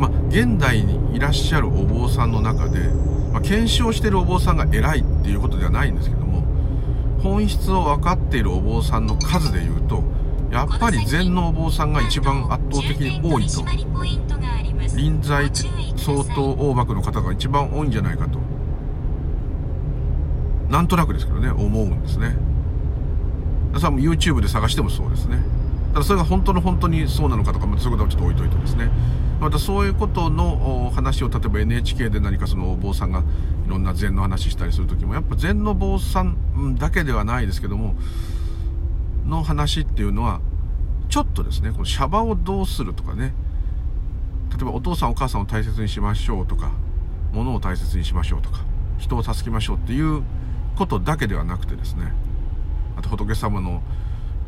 [0.00, 2.80] ま現代にいらっしゃるお坊さんの中で、
[3.32, 6.42] まあ、検証してるお坊さんが偉いっていうことではないんですけども
[7.22, 10.02] 本質を分かっているお坊さんの数でいうと
[10.50, 13.64] やっぱり禅のお坊さんが一番圧倒的に多いと。
[14.96, 15.48] 臨在
[15.96, 18.40] 相当大幕の方が一番多いんじゃないかと。
[20.68, 22.34] なんとなくですけどね思うんですね。
[23.78, 25.38] さんも YouTube で探してもそうですね。
[25.92, 28.90] ただそれが本当の本当にそうなのかとか、まあ、そういうことはちょっと置いといてですね。
[29.40, 33.20] またそういうことの話を例えば NHK で何かそのお坊さんが
[33.66, 37.94] いろんな禅の話したりする時もやっぱ禅の坊さんだけではないですけども
[39.26, 40.40] の話っていうのは
[41.08, 43.32] ちょっとですねこのシャバをどうするとかね
[44.50, 46.72] 例えばお父さんお母さんを大切にしましょうとか
[47.32, 48.60] 物を大切にしましょうとか
[48.98, 50.22] 人を助けましょうっていう
[50.76, 52.12] ことだけではなくてですね
[52.96, 53.82] あと仏様の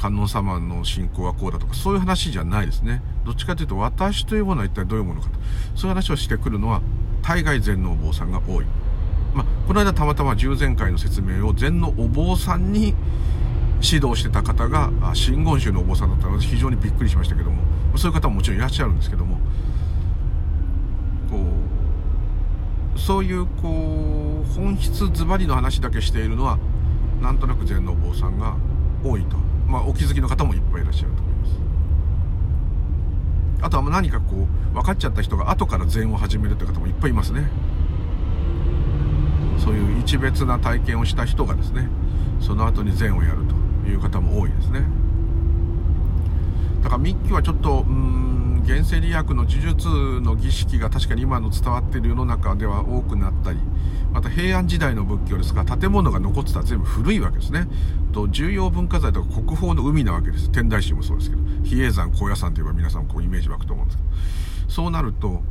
[0.03, 3.03] 観音様の信仰はこうだとか、そういう話じゃないですね。
[3.25, 5.35] どっちかというと、私というものは一体どういうものかと。
[5.77, 6.81] そういう話をしてくるのは、
[7.23, 8.67] 大概禅のお坊さんが多い。
[9.35, 12.95] まあ、この間たまたま従前会の説明を禅のお坊さんに
[13.83, 17.63] 指導してた方が、真言宗のお坊さんだったので非常にびっくりしましたけども、
[17.97, 19.39] そういう方ももちろんいらっしゃるんですけども、
[21.31, 21.39] こ
[22.97, 26.59] う、そういう、こう、本質ズバリの話だけしているのは、
[27.21, 28.57] なんとなく禅のお坊さんが
[29.05, 29.37] 多いと。
[29.67, 31.22] まあ、お気づきの方もいっぱいいらっしゃると
[33.63, 37.49] あとは何かこう分かっちゃった人が後から禅を始めるという方もいっぱいいますね。
[39.59, 41.89] そういう一別な体験をした人がですね
[42.41, 43.39] その後に禅をやる
[43.85, 44.85] という方も多いですね。
[46.83, 49.89] だから密教はちょっとうん原生理学の呪術
[50.21, 53.59] の儀式が確かに今の伝わっている世の中では多くなったり
[54.13, 57.67] また平安時代の仏教ですが建物が残ってたら全部古いわけですね。
[58.13, 60.51] と重要文化財とか国宝の海なわけです。
[60.51, 61.43] 天台宗もそうですけど。
[61.65, 64.71] 比叡山高野山といえば皆さんこうイメージ湧くと思うんですけど。
[64.71, 65.43] そうなると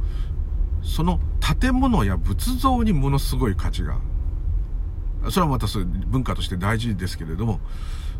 [0.84, 1.20] その
[1.60, 3.98] 建物や仏像にものすごい価値が
[5.30, 7.60] それはまたそれ文化として大事ですけれども、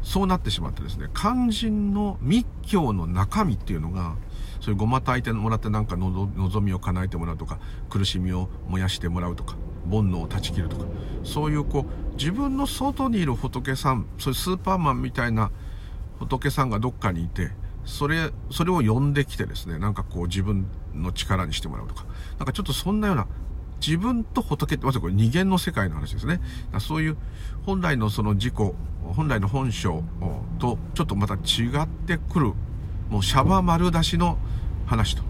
[0.04, 4.16] そうなってしまってですね、肝心の密教の中身っていうのが、
[4.62, 9.56] そういうごま炊いてもらってなんか望みを叶えてもらうとか、苦しみを燃やしてもらうとか、
[9.90, 10.86] 煩悩を断ち切るとか、
[11.24, 15.52] そういうこう、自分の外にいる仏さん、そういうスーパーマンみたいな
[16.20, 17.52] 仏さんがどっかにいて、
[17.84, 22.06] それ、それを呼んできてですね、なんかこう自分の力にしてもらうとか、
[22.38, 23.28] なんかちょっとそんなような、
[23.84, 26.40] 自分と仏って、まずこれ二元の世界の話ですね。
[26.80, 27.18] そういう
[27.66, 28.54] 本来のその自己、
[29.16, 30.04] 本来の本性
[30.60, 31.38] とちょっとまた違
[31.82, 32.54] ってくる、
[33.12, 34.38] もうシャバ丸出しの
[34.86, 35.24] 話と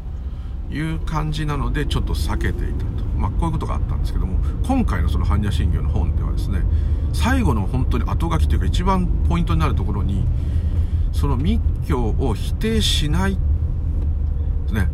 [0.72, 3.04] いう感じなので、ちょっと避けていたと。
[3.18, 6.62] まあこういうことがあったんですけども、今回のその般若心経の本ではですね、
[7.12, 10.24] 最後の本当に後書きというか一番ポイントになるところに、
[11.12, 13.40] その密教を否定しないで
[14.68, 14.90] すね。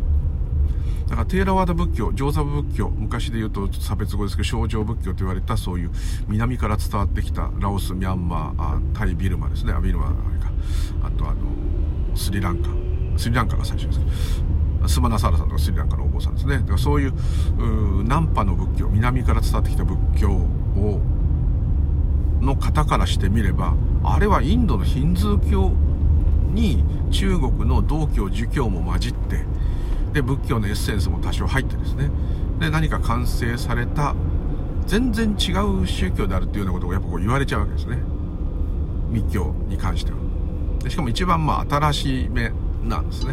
[1.08, 5.90] だからテーラワーダ仏教上座部仏教昔で言うと差別語ですけど象状仏教と言われたそういう
[6.26, 9.72] 南から伝わってきたラオスミャンマータイビルマですね。
[9.72, 10.50] あビルマあれか。
[11.02, 11.36] あとあの
[12.18, 12.68] スリランカ。
[13.16, 14.00] スリランカが最初です。
[14.86, 16.58] スマナサーラさんとかスリランカのお坊さんですね。
[16.58, 17.12] だからそういう
[18.02, 21.00] 南波の仏教南から伝わってきた仏教を
[22.40, 25.72] の方からしてみればあれはインドのヒンズー教
[26.52, 29.44] に中国の道教儒教も混じって
[30.12, 32.10] で仏教のエッセンスも多少入ってですね。
[32.60, 34.14] で何か完成された
[34.86, 35.52] 全然違
[35.82, 37.98] う宗教であるっていうようなことをやっぱこう言われちゃうわけですね。
[39.10, 40.17] 密教に関しては。
[40.82, 42.52] でしかも一番まあ新しい目
[42.84, 43.32] なんですね。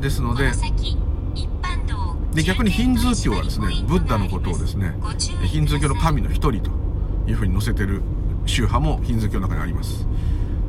[0.00, 0.50] ですので
[2.34, 4.94] で逆にヒンズー教はですねブッダのことをですね
[5.44, 6.70] ヒンズー教の神の一人と
[7.26, 8.02] いうふうに載せてる
[8.46, 10.06] 宗派もヒンズー教の中にあります。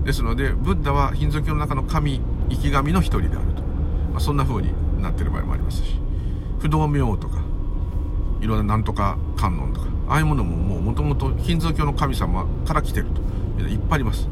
[0.03, 5.95] ですのでブッダはヒンズー教の中の神生き神の一人であると、まあ、そんな風になってる場合もありますし
[6.59, 7.39] 不動明王とか
[8.41, 13.07] いろんななんとか観音とかああいうものももうもともとヒンズー教の神様から来てる
[13.57, 14.27] といっぱいあります。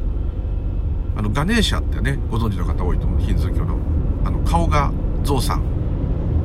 [1.16, 3.76] あのガネーシャってねご存知の方多いと思うヒンズー教の。
[4.24, 4.92] あの顔が
[5.22, 5.62] ゾウさん。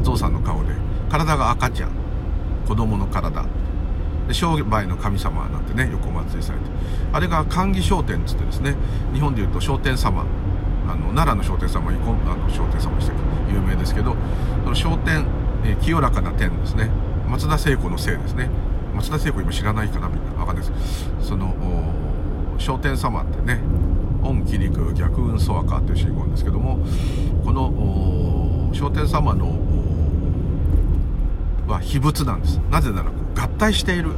[0.03, 0.73] ゾウさんの顔で。
[1.09, 1.91] 体が赤ちゃん。
[2.67, 3.45] 子供の体。
[4.27, 6.65] で商売の神様なんてねよくお祭りされて。
[7.13, 8.75] あれが寛義商店っつってですね
[9.13, 10.25] 日本でいうと商店様。
[10.87, 13.13] あの奈良の商店様あの商店様した
[13.51, 14.15] 有名ですけど
[14.63, 15.25] その商店、
[15.63, 16.89] えー、清らかな天ですね。
[17.27, 18.49] 松田聖子のせいですね。
[18.95, 20.39] 松田聖子今知らないかなみんな。
[20.39, 21.09] わかんないです。
[21.21, 21.55] その
[22.57, 23.59] 商店様ってね
[24.25, 26.79] 恩切陸逆運ソアカっていう信号ですけども
[27.43, 29.57] この商店様の
[31.67, 32.59] は秘仏なんです。
[32.69, 34.11] なぜなら合体している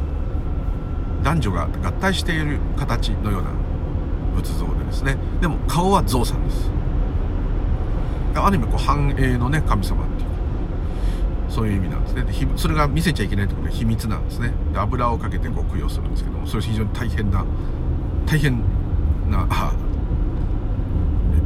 [1.23, 3.49] 男女が合体している形のような
[4.35, 5.17] 仏像でですね。
[5.41, 6.69] でも顔は象さんです。
[8.35, 10.29] ある意味こう繁栄のね神様っていう。
[11.49, 12.23] そういう意味なんですね。
[12.23, 14.51] でそれが見せちゃいけないところで秘密なんですね。
[14.73, 17.45] で油をかけてこう供養するんですけどもそれ非常に大変な
[18.25, 18.61] 大変
[19.31, 19.47] な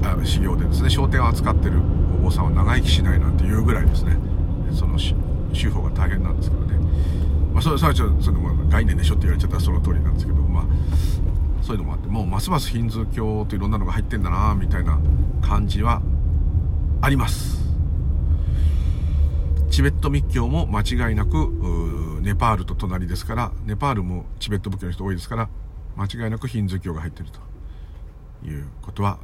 [0.03, 0.89] あ修行でですね。
[0.89, 1.79] 商店を扱ってる
[2.19, 4.17] お坊さんは長生きしないなんていうぐらいですね。
[4.71, 4.97] その
[5.53, 6.77] 手法が大変なんですけどね。
[7.53, 10.65] まあそれはちょっとその概念でしょって言われちゃったらその通りなんですけどまあ
[11.61, 14.99] そういうのもあってもうますますヒンズー教といろんなのが入ってんだなみたいな
[15.41, 16.01] 感じは
[17.01, 17.61] あります。
[19.69, 21.49] チベット密教も間違いなく
[22.21, 25.49] ネパールと隣ですからネパールもチベット仏教の人多いですから
[25.95, 27.39] 間違いなくヒンズー教が入ってると
[28.45, 29.17] いうことは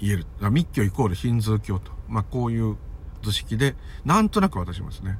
[0.00, 0.26] 言える。
[0.50, 2.76] 密教イコールヒンズー教と、まあ、こういう
[3.22, 5.18] 図式でなんとなく私もですね。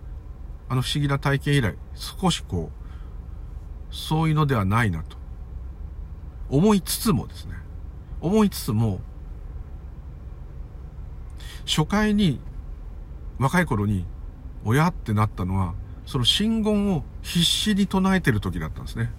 [0.68, 5.16] あの不思議な体験以来、少しこう、そういうのではないなと、
[6.48, 7.54] 思いつつもですね、
[8.20, 9.00] 思いつつも、
[11.66, 12.40] 初回に、
[13.38, 14.06] 若い頃に、
[14.64, 15.74] 親ってなったのは、
[16.06, 19.10] その信言を必死に唱えてる時だったんですね。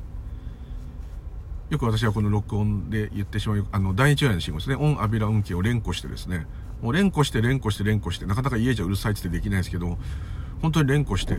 [1.70, 4.76] よく私はこの録音で言ってしまう、あの、第一話の信号ですね。
[4.76, 6.46] オン、アビラ、運気を連呼してですね。
[6.82, 9.98] もう連呼して連呼して連呼して、なかなか家じゃうるさいってできないですけど、
[10.62, 11.38] 本当に連呼して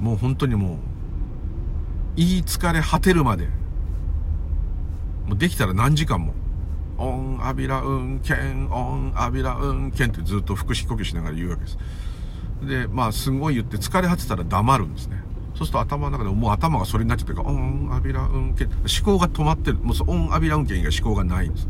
[0.00, 0.78] もう本当にもう
[2.16, 3.48] 言い疲れ果てるまで
[5.26, 6.34] もうできたら何時間も
[6.98, 11.78] 「オンアビラウンケンオンアビラウンケン」ってずっと腹式呼吸しながら言うわけです
[12.66, 15.22] でまあすごい言って疲れ果てたら黙るんですね
[15.54, 19.78] そうすると頭の中でもう頭がそれになっちゃってるから「オンアビラウンケン」思考が止まってる。
[19.78, 21.48] もうオンアビラウンケン以外思考がない。
[21.48, 21.68] んです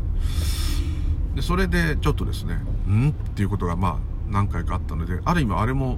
[1.35, 3.97] でそれでちょっとですね「ん?」っていうことがまあ
[4.29, 5.97] 何回かあったのである意味あれも、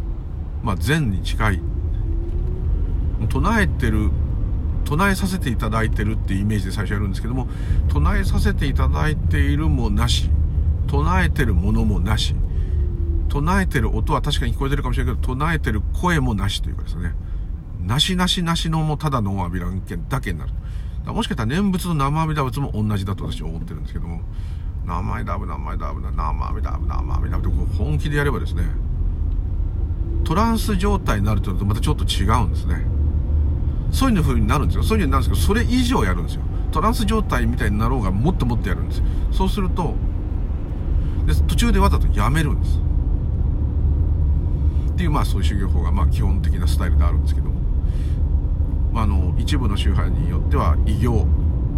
[0.63, 1.61] まあ、禅に近い。
[3.29, 4.11] 唱えてる
[4.85, 7.47] 唱えさせていただいてるっていうイメージで最初やるんですけども
[7.89, 10.29] 唱えさせていただいているもなし
[10.87, 12.35] 唱えてるものもなし
[13.27, 17.13] 唱えてる音は確かに聞こえてるかもしれないけど唱えてる声もなしというかですね。
[17.87, 20.51] なしなしなしのもただの阿弥陀仏だけになる。
[21.05, 24.19] もしかしたら念仏の生阿弥陀仏も同じだと私は思ってるんですけども、
[24.85, 28.63] 名前だぶ、名前だぶ、生阿弥陀仏、生阿弥陀仏って本気でやればですね、
[30.25, 32.85] トランス状態になるというのとまたちょっと違うんですね。
[33.91, 34.83] そういう風になるんですよ。
[34.83, 36.41] そういう風になるんですけど、それ以上やるんですよ。
[36.73, 39.01] トランス状態みたいになろうがもっともっとやるんです。
[39.31, 39.95] そうすると、
[41.25, 42.79] で途中でわざとやめるんです。
[44.91, 47.56] っていう、まあそういう修行法が、まあ基本的なスタイルであるんですけど、
[49.01, 51.25] あ、の、一部の宗派によっては、異業、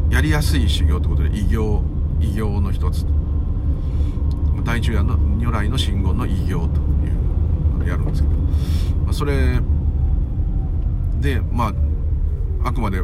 [0.10, 1.84] やりやすい修行ということで、異業、
[2.20, 3.06] 異業の一つ。
[4.64, 8.36] 大中夜の如来の信言の異業というのでやるんですけど、
[9.04, 9.60] まあ、それ
[11.20, 11.74] で、ま
[12.64, 13.02] あ、あくまで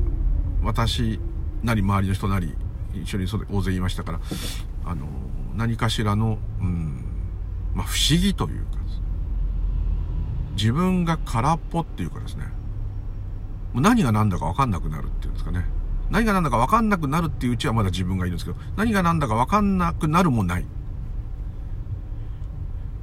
[0.64, 1.20] 私
[1.64, 2.56] なり周りの人なり
[2.94, 4.20] 一緒に大勢いましたから
[4.86, 5.08] あの
[5.56, 7.04] 何かしらの、うん
[7.74, 8.76] まあ、不思議というか
[10.56, 12.46] 自分が空っぽっていうかですね。
[13.76, 15.66] もう何が何だか分かんなくなるっていうんですかね。
[16.10, 20.66] 何が何だか分かんなくなるっていううちはまだ自分がいるんですけど何が何だか分かんなくなるもない。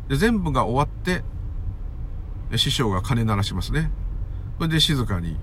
[0.09, 1.23] で全部が終わって
[2.57, 3.91] 師匠が鐘鳴らしますね。
[4.57, 5.37] それで静かに、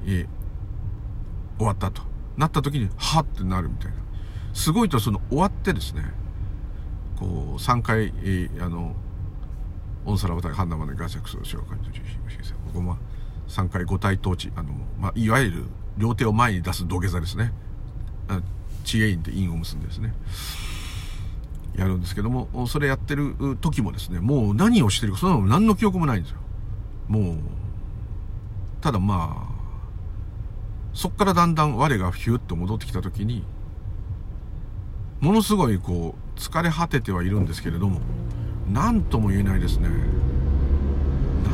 [1.57, 2.01] 終わったと。
[2.35, 3.97] なった時にはってなるみたいな。
[4.55, 6.01] すごいとその終わってですね
[7.17, 8.13] こう3回、
[8.59, 8.95] あの
[10.05, 12.97] オンサラバタイハンダマネガジャクソー召喚と重心ここも
[13.49, 15.65] 3回五体統治あの、まあ、いわゆる
[15.97, 17.51] 両手を前に出す土下座ですね。
[18.83, 20.13] 知恵院で印を結んでですね。
[21.75, 26.37] やるんですけどもそれやってる時もですねもう何をしてるかそんなの何の記憶もないんですよ。
[27.07, 27.37] もう
[28.81, 29.59] ただまあ
[30.93, 33.43] そっからだんだん我がヒュッと戻ってきた時に
[35.19, 38.01] ものすごいこう疲れ果ててはいるんですけれども
[38.71, 39.89] 何とも言えないですね。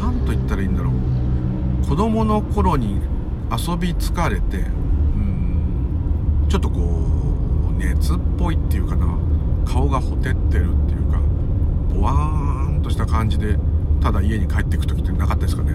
[0.01, 0.93] 何と言ったらいいんだろう。
[1.87, 2.99] 子供の頃に
[3.51, 4.61] 遊び疲れてう
[5.17, 9.17] んちょっとこう熱っぽいっていうかな
[9.65, 11.19] 顔がほてってるっていうか
[11.93, 13.57] ボワーンとした感じで
[14.01, 15.73] ただ家に帰っていく時ってなかったですかね。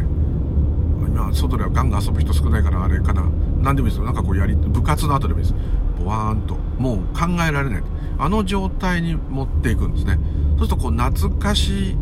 [1.06, 3.22] 今外ではガンガン遊ぶ人少ないからあれかな。
[3.60, 4.04] 何でもいいですよ。
[4.04, 5.54] なんかこうやり部活の後でもいいです。
[5.98, 6.54] ボワーンと。
[6.78, 7.82] もう考えられない。
[8.18, 10.18] あの状態に持っていくんですね。
[10.58, 11.96] そうするとこう懐かし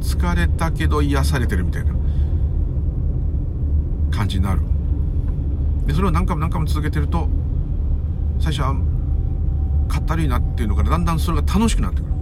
[0.00, 1.94] 疲れたけど癒されてるみたいな。
[4.22, 4.60] 感じになる。
[5.86, 7.28] でそれを何回も何回も続けてると
[8.38, 8.76] 最初は
[9.88, 12.12] かったるいなっていうのからだんだんそれが楽しくなってくる。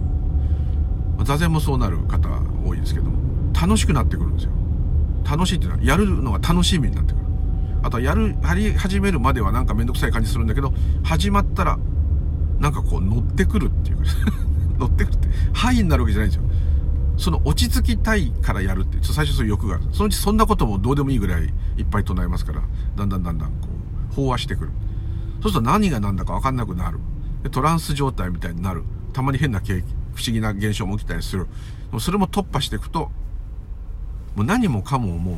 [1.23, 2.27] 座禅もそうなる方
[2.65, 3.19] 多いですけども
[3.53, 4.51] 楽しくなってくるんですよ。
[5.23, 7.25] 楽しいっていうのはやるのが楽しみになってくる。
[7.83, 11.77] あとはやるやり始めるまではなんかめんどくさい感じするんだけど始まったら
[12.59, 14.03] なんかこう乗ってくるっていうか
[14.79, 16.49] 乗ってくるって範囲になるわけじゃないんですよ。
[17.21, 19.83] その落ち着きたいからやるって最初そういう欲がある。
[19.93, 22.61] そのうちそんなこともどうでもいいぐらいいっぱい唱えますから。
[22.95, 23.67] だんだんだんだんこ
[24.17, 24.71] う飽和してくる。
[25.41, 26.99] そうすると何が何だか分かんなくなる。
[27.43, 28.83] でトランス状態みたいになる。
[29.13, 31.47] たまに変な景気不思議な現象も起きたりする。
[31.99, 33.11] それも突破していくと
[34.35, 35.35] もう何もかももう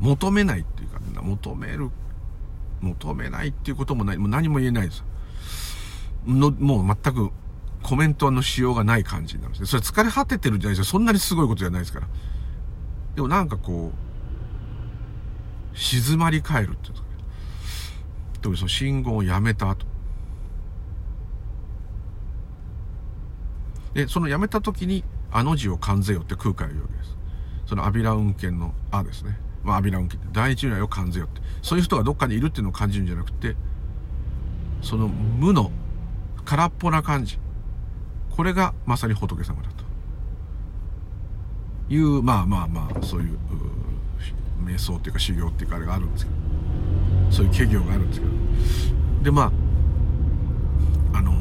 [0.00, 1.90] 求めないっていうか、求める、
[2.80, 5.04] 求めないっていうこともない、もう何も言えないです。
[6.26, 7.30] のもう全く
[7.82, 9.80] コメントのしようがない感じになるんですね。
[9.80, 10.90] それ疲れ果ててるんじゃないですよ。
[10.90, 12.08] そんなにすごいことじゃないですから。
[13.14, 13.92] でもなんかこ
[15.74, 17.06] う、静まり返るっていうかね。
[18.40, 19.86] 特にその信号をやめた後。
[23.94, 27.16] で、そのやめた時に、あの字を感ぜよって空海を言うわけです。
[27.66, 29.38] そのアビラ運転のあですね。
[29.62, 30.18] まあ、アビラ運転。
[30.32, 31.40] 第一由来を感ぜよって。
[31.62, 33.56] そういう人がどっかにいるっていうのを感じるんじゃなくて、
[34.82, 35.70] その無の
[36.44, 37.38] 空っぽな感じ。
[38.38, 39.84] これがまさに仏様だと。
[41.92, 43.36] いう、まあまあまあ、そういう、う
[44.64, 46.36] 瞑想っていうか修行っていうかあれがあるんですけど。
[47.32, 48.32] そういう企業があるんですけど。
[49.24, 49.50] で、ま
[51.12, 51.32] ああの、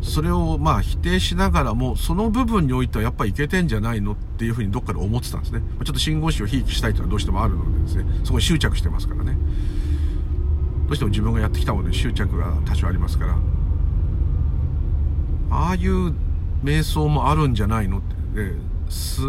[0.00, 5.60] それをまあ否定しながらも、その部分においてはやっぱりいけてんじゃないのっていうふうにどっかで思ってたんですね。
[5.84, 9.36] ちょっと信号師をひいきしたいというのはどうしてもあるのでですね、そこに執着してますからね。
[10.90, 13.38] どうしても自分がやってきたものに執着が多少ありますから、
[15.52, 16.12] ああいう
[16.64, 18.00] 瞑想もあるんじゃないのっ
[18.34, 18.54] て、で
[18.90, 19.22] す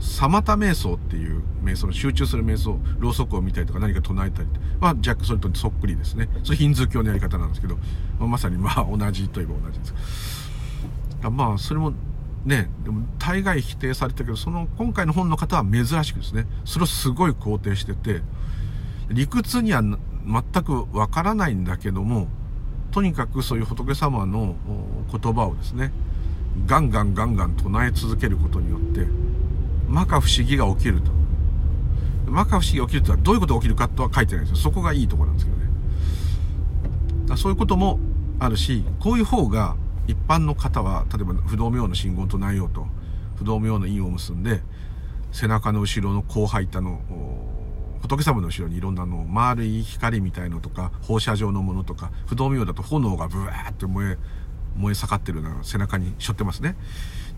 [0.00, 4.48] サマタ瞑想っていう瞑想、集中する瞑想、ろうそくを見たりとか何か唱えたり
[4.80, 6.30] まあ、若干それとそっくりですね。
[6.42, 7.76] それヒンズー教のやり方なんですけど、
[8.18, 9.94] まあ、まさにまあ同じといえば同じです。
[11.20, 11.92] まあ、それも
[12.46, 18.22] ね、でも大概否定されたけど、その今回の本の方は珍しくですね、それをすごい肯定してて、
[19.10, 19.82] 理屈には
[20.26, 22.28] 全くわからないんだけども、
[22.90, 24.54] とにかくそういう仏様の
[25.10, 25.92] 言葉をですね、
[26.66, 29.06] ガンガンガンガン唱え続けることによって、
[29.86, 31.10] 摩訶不思議が起きると。
[32.26, 34.62] 摩訶不思議が起きるとはどういうことが起きるかとは書いてないんですよ。
[34.62, 35.64] そこがいいとこなんですけどね。
[37.26, 37.98] だそういうことも
[38.38, 42.86] あるし、こういう方が一般の方は、例えば不動明の信号と内容と
[43.36, 44.62] 不動明の印を結んで、
[45.32, 47.00] 背中の後ろの後輩板の
[48.04, 54.18] 仏様の後ろにいろんなの丸い光みたいのとか放射状のものとか不動明だと炎がブワーって燃え
[54.76, 56.76] 燃え盛ってるような背中に背負ってますね。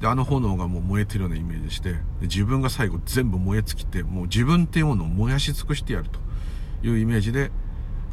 [0.01, 6.19] であの炎がもう燃えてるようなイメージして自分が最後全部燃え尽きてもう自分っていうものを燃やし尽くしてやると
[6.87, 7.53] いうイメージで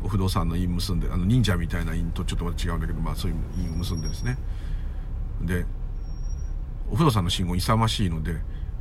[0.03, 4.37] お不動産の印結んであの忍者みたいな印とちょっと違うんだけどまあそういう印を結んでですね。
[5.41, 5.65] で
[6.91, 8.35] お不動産の信号勇ましいので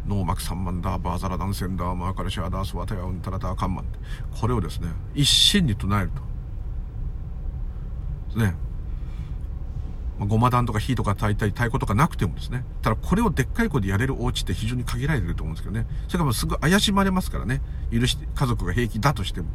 [0.07, 3.84] ノーマク3万だ、バーザラダンセンダー、マーカルシャーダースワタヤウンタラターカンマン
[4.40, 6.11] これをですね、一心に唱える
[8.34, 8.38] と。
[8.38, 8.55] ね。
[10.18, 12.64] まあ、ごま団とか火とか炊いたり太鼓とかなくてもですね。
[12.82, 15.86] ただこれをでっかい子でやれるお家って非常に限られてると思うんですけどね。
[16.09, 17.61] それからもうすぐ怪しまれますからね。
[17.92, 19.48] 許して、家族が平気だとしても。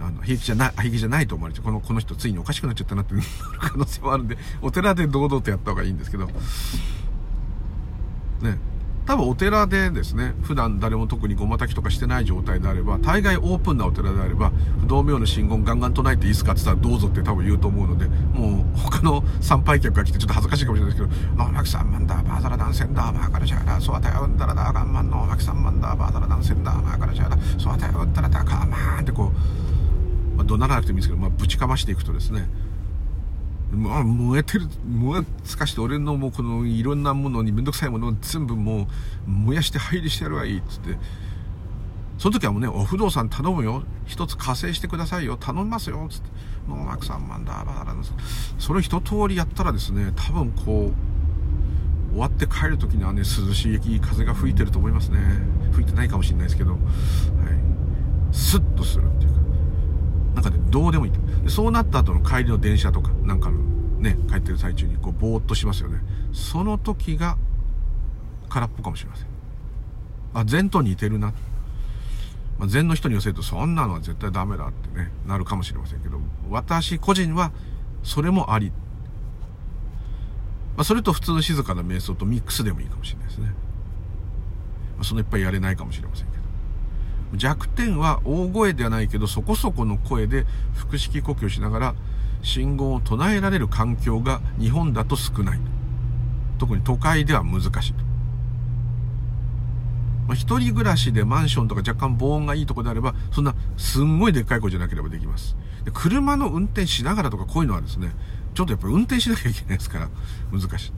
[0.00, 3.26] あの、平気じゃない、平気じゃないと思われて、この、この人ついにおかしくなっちゃったなってなる
[3.60, 6.26] 可能性もあるんで、お寺で堂々とやった方がいいんですけど。
[6.26, 6.32] ね。
[9.08, 14.52] 多分お寺でですね、普段誰も特にごま炊きとかしてない状態であれば、大概オープンなお寺であれば、
[14.82, 32.46] 不動明の信言ガンガン唱えていいですかって言ったらどうぞって多分言うと思うので、もう他の参拝客が来てちょっと恥ずかしいかもしれないですけど、ノーマキさんマンダーバーザラダンセンダーマーカラシャーダーソワタヤウンダラダーガンマンノーマキさんマンダーバーザラダンセンダーマーカラシャーダーソワタヤウンダラダーカーマンってこう、まあ、怒鳴らなくてもいいんですけど、まあ、ぶちかましていくとですね、
[33.72, 38.88] まあ、燃えてる、燃え尽かして俺のもうこのいろんなものにめんどくさいものを全部も
[39.26, 40.96] う燃やして配慮してやるわいいっつって、
[42.18, 43.84] その時はもうね、お不動産頼むよ。
[44.06, 45.36] 一つ加勢してくださいよ。
[45.36, 46.12] 頼みますよっ。
[46.12, 46.28] つって。
[46.68, 48.02] ノーマーク3万だ、バカだな。
[48.58, 50.92] それ一通りやったらですね、多分こ
[52.10, 55.18] う、終わって帰る時にはね、涼しい風が吹いてると思いますね。
[55.72, 56.80] 吹いてないかもしれないですけど、はい。
[58.32, 59.37] スッとするっていうか。
[60.34, 63.58] なんかね、どうでもいいでそうなった後の帰りの電車とか、なんかの
[63.98, 66.00] ね、帰ってる最中にこう、ぼーっとしますよね。
[66.32, 67.36] その時が
[68.48, 69.26] 空っぽかもしれません。
[70.34, 71.32] あ、禅と似てるな。
[72.58, 76.18] まあ、禅の人に寄せると、そんなのは絶対ダメだってね、なるかもしれませんけど、
[76.50, 77.52] 私個人は、
[78.02, 78.70] それもあり。
[80.76, 83.46] まあ、それと普通の静かな瞑想とミックスでもいいかもしれないですね。
[84.96, 86.47] まあ、そのいっぱいやれないかもしれませんけど。
[87.34, 91.94] 弱点は大声ではないけどそこそこの声で腹式呼吸しながら
[92.42, 95.60] 信号を唱えられる環境が日本だと少ない。
[96.58, 97.92] 特に都会では難しい、
[100.26, 105.56] まあ、一人暮らしでマンションとか若干防音がいいとこであればそんなすんごいでっかい声じゃなければできます。
[105.84, 108.10] で車の運転しながらとかこういうのはですね
[108.54, 110.08] ちょっとやっぱり運転しなきゃいけないですから
[110.50, 110.92] 難しい。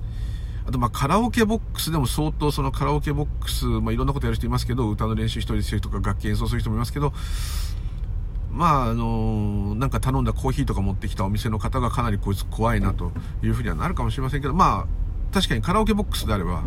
[0.66, 7.12] あと、まあ、カラオケボックスでも相当そのカラオケボックス、まあ、いろんなことやる人いますけど、歌の練習一人でしてる人とか楽器演奏する人もいますけど、
[8.52, 16.64] まあ、あのー、なんか頼んだコーヒーとか持ってきたお店の方がかなりこいつ怖いなというふうにはなるかもしれませんけど、まあ、確かにカラオケボックスであれば、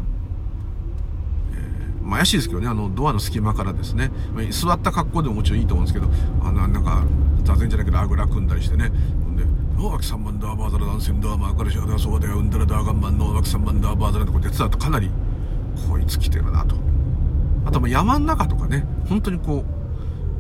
[1.54, 7.04] えー、まあ、怪しいですけどね、あの、ドアの隙間からですね、ま、座った格好でももちろんいいと思うんですけど、あの、なんか、
[7.44, 8.96] 座禅じゃないけど、あぐら組んだりしてね、で、
[9.76, 15.10] ノーバキ3万ダーバーザラダンセンダーマーカルシャダーソーダヤウンダラダーガンマンノーバキ3万ダーバーザラってこうやってたとかなり
[15.90, 16.76] こいつ来てるなと。
[17.66, 19.66] あとまあ山の中とかね本当にこ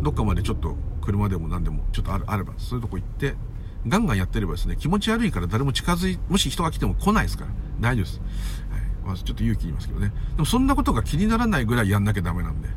[0.01, 3.35] うどっかまでちょっと車でも何でもちょっとああればそういうとこ行って
[3.87, 7.51] ガンガンやってればですね気持ち悪いから誰も近づいもし人が来ても来ないですから。
[7.79, 8.19] 大丈夫です、
[8.69, 8.81] はい。
[9.05, 10.13] まあ、ちょっと勇気いますけどね。
[10.35, 12.69] でもそんなことが気にならないぐらいやんなきゃダメなんで。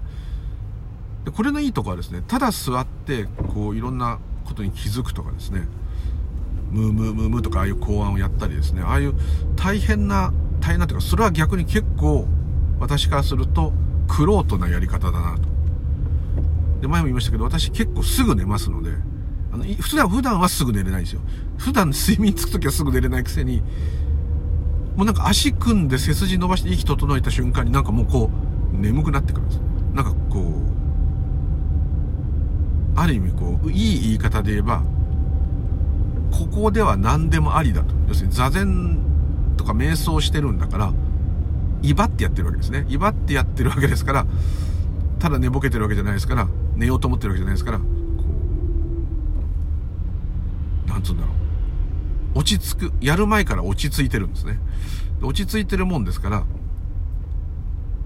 [1.26, 5.68] でこれのいいとこはですねただ座ってこういろんなことに気づくとかですね。
[6.70, 8.82] ムームームームーとかああいう考案をやったりですね。
[8.82, 9.14] ああいう
[9.56, 12.26] 大変な大変なというかそれは逆に結構
[12.80, 13.72] 私からすると
[14.08, 15.42] クロートなやり方だなと。
[16.80, 18.90] で前も言いましたけど私結構すぐ寝ますので
[19.52, 21.20] あの普通は普段はすぐ寝れないんですよ。
[21.56, 23.62] 普段睡眠つく時はすぐ寝れないくせに
[24.96, 28.30] もうなんか足組んで背筋伸ばして息整えた瞬間になんかもうこ
[28.74, 29.60] う眠くなってくるんです。
[29.94, 30.76] なんかこう
[32.98, 34.82] ある意味こういい言い方で言えば
[36.38, 37.94] ここでは何でもありだと。
[38.08, 38.98] 要するに座禅
[39.56, 40.92] とか瞑想してるんだから、
[41.82, 42.84] 威張ってやってるわけですね。
[42.90, 44.26] 威張ってやってるわけですから、
[45.18, 47.84] ただ寝ぼけてるわけじゃないですから、寝ようと思ってるわけじゃないですから、こ
[50.86, 51.30] う、なんつうんだろ
[52.34, 52.38] う。
[52.40, 54.58] 落ち着く、やる前から落ち着いてるんですね。
[55.22, 56.44] 落ち着いてるもんですから、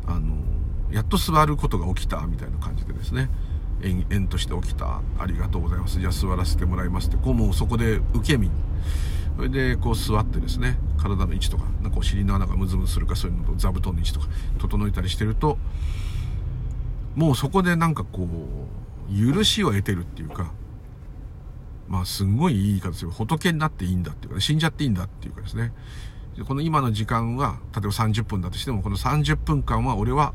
[0.06, 0.36] あの、
[0.92, 3.28] やっと座ることが起きた、みたいな感じでですね。
[3.82, 5.00] 延々として起きた。
[5.18, 6.00] ありがとうございます。
[6.00, 7.16] じゃあ座らせてもらいますって。
[7.16, 8.50] こうもうそこで受け身。
[9.36, 10.78] それでこう座ってですね。
[11.00, 14.28] 体の位置とかなんかお尻の穴がムズムズするかそういうのと座布団の位置とか
[14.58, 15.56] 整えたりしてると
[17.16, 18.28] もうそこでなんかこ
[19.10, 20.52] う許しを得てるっていうか
[21.88, 23.10] まあすんごいいい言い方ですよ。
[23.10, 25.72] 仏になっていいんだっていうか、ね、死んじゃっていいんだっていうかですね。
[26.46, 30.32] この今の時間は例えば30分だとしてもこの30分間は俺は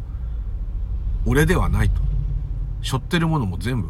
[1.25, 2.01] 俺ではないと。
[2.85, 3.89] 背負ってるものも全部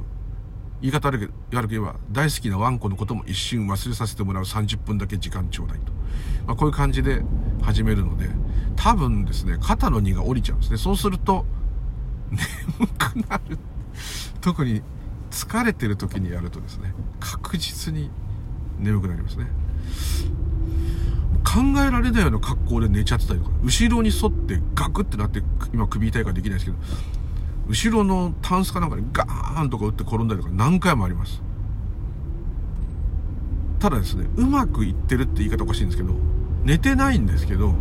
[0.82, 5.91] 言い方悪く言えば大好きなワンコのことも一瞬忘れさせてもらう30分だけ時間ちょうだいと、
[6.48, 7.22] まあ、こういう感じで
[7.62, 8.30] 始めるので
[8.76, 10.78] 多分ですね肩の荷が下りちゃうんですね。
[10.78, 11.46] そうすると
[12.78, 13.58] 眠くなる。
[14.41, 14.82] 特に
[15.32, 18.12] 疲れてる時にやるとですね確実に
[18.80, 19.48] 眠くなりますね。
[21.43, 25.41] 考えられないような格好で寝ちゃってたりとか後ろに沿ってガクってなって
[25.74, 26.78] 今首痛いからできないですけど
[27.68, 31.41] 後ろのタンスかなんかにガーンとか打って転んだりとか何回もあります。
[33.80, 36.13] ただですねうまくいってるって言い方おかしいんですけど
[36.63, 37.76] 寝てないんですけどこ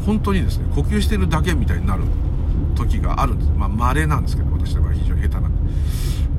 [0.00, 2.04] う本当にですね呼吸してるだけみたいになる
[2.74, 3.50] 時があるんです。
[3.50, 5.72] まあ稀なんですけど私の場合非常に下手なんで。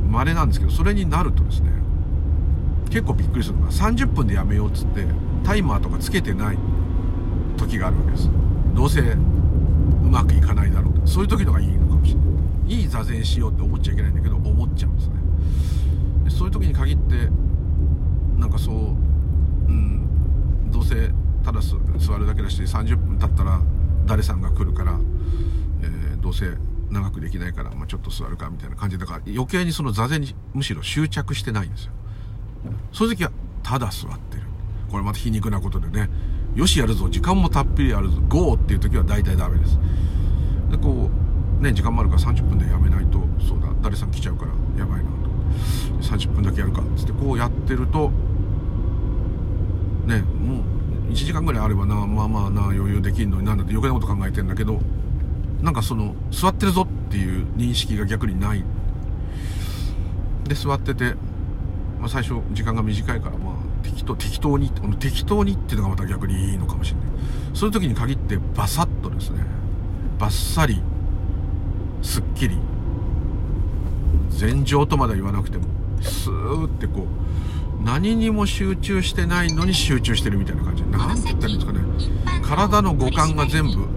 [0.09, 1.71] 稀なんですけどそれになるとですね
[2.89, 5.05] 結構びっくりするのが30分でやめようっつって
[5.43, 6.57] タイマーとかつけてない
[7.57, 8.29] 時があるわけです。
[8.75, 9.17] どうせう
[10.09, 11.07] まくいかないだろうと。
[11.07, 11.82] そういう時のがいい。
[12.67, 15.15] いい座禅しようって思っちゃいけないんだけど思っちゃうんですね。
[16.25, 17.29] でそういう時に限って
[18.37, 21.11] なんかそううんどうせ
[21.43, 23.61] ただ座るだけだし30分経ったら
[24.05, 24.99] 誰さんが来るから、
[25.81, 26.57] えー、どうせ
[26.89, 31.91] 長くできないから、まあ、ちょっと座るかみたいな感じだから余計にその座禅にむしろ執着してないんですよ。
[32.91, 33.31] そういう時は
[33.63, 34.43] ただ座ってる。
[34.89, 36.09] これまた皮肉なことでね。
[36.55, 37.09] よしやるぞ。
[37.09, 38.21] 時間もたっぷりあるぞ。
[38.29, 39.79] GO っていう時は大体ダメです。
[40.69, 41.32] でこう
[41.63, 45.23] ね時間もあるから30分でやめないとそうだ誰さん来ちゃうからやばいなと。
[46.01, 48.11] 30分だけやるかっつってこうやってると
[50.05, 50.59] ねも
[51.09, 54.79] う1時間ぐらいあればなまあまあな余裕できんのになんだって余計なこと考えてんだけど
[55.61, 58.63] なんかその座ってるぞっていう認識が逆にない。
[60.43, 61.13] で座ってて、
[62.01, 67.07] まあ、最初時間が短いからまあ適当適当に適当にっていうのがまた逆にいいのかもしれない。
[67.53, 69.45] そういう時に限ってバサッとですね
[70.19, 70.81] バッサリ
[72.03, 72.57] すっきり。
[74.29, 75.63] 禅情とまでは言わなくても
[76.01, 77.07] スーってこ
[77.81, 80.83] う何にも集中してないのに集中してるみたいな感じ。
[80.83, 81.79] なんて言ったらいいんですかね。
[82.43, 83.87] 体の五感が全部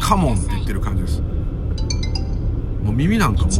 [0.00, 1.20] カモンって言ってる感じです。
[1.20, 3.52] もう耳なんかもう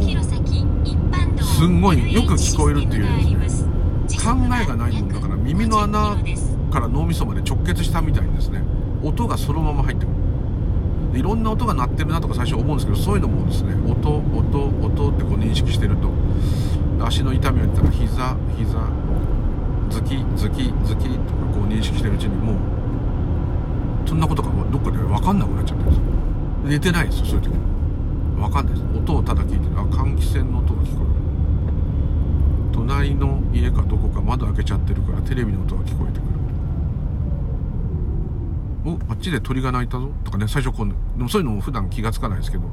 [1.43, 3.39] すんごいよく聞こえるっていう。
[3.39, 3.71] ですね
[4.23, 4.31] 考
[4.61, 6.17] えがないもんだから耳の穴
[6.71, 8.63] から脳みそまで直結したみたいにですね。
[9.03, 10.15] 音がそのまま入ってくる。
[11.13, 16.09] いろんな音が鳴ってるなとか最初思うんですけどそういうのもですね音音音ってこう認識してると
[17.05, 18.89] 足の痛みを言ったら膝膝
[19.89, 25.91] ズキズキズキとかこう認識してるうちにもうそんなことがどっかで分かんなくなっちゃってる。
[25.91, 26.03] んですよ
[26.65, 27.19] 寝てないです。
[27.19, 27.49] よそういう時。
[28.35, 28.85] 分かんないです。
[28.97, 31.11] 音をただ聞いてあ換気扇の音が聞こえる。
[32.73, 36.40] 隣の家かどこか窓開けちゃってるからテレビの音が聞こえてくる。
[38.83, 40.11] おあっちで鳥が鳴いたぞ。
[40.23, 42.63] とかね最初こうでもそういうのも普段気が付かないですけど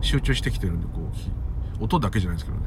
[0.00, 1.00] 集中してきてるんでこ
[1.80, 2.64] う音だけじゃないですけどね。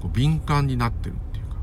[0.00, 1.56] こう敏感になってるっていうか。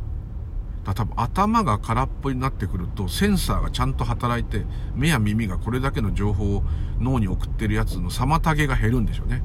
[0.85, 6.63] だ多分頭が空っぽになってくるとセンサーがちゃんと働いて目や耳がこれだけの情報を
[6.99, 9.43] 脳に送ってるやつの妨げが減るんでしょうね。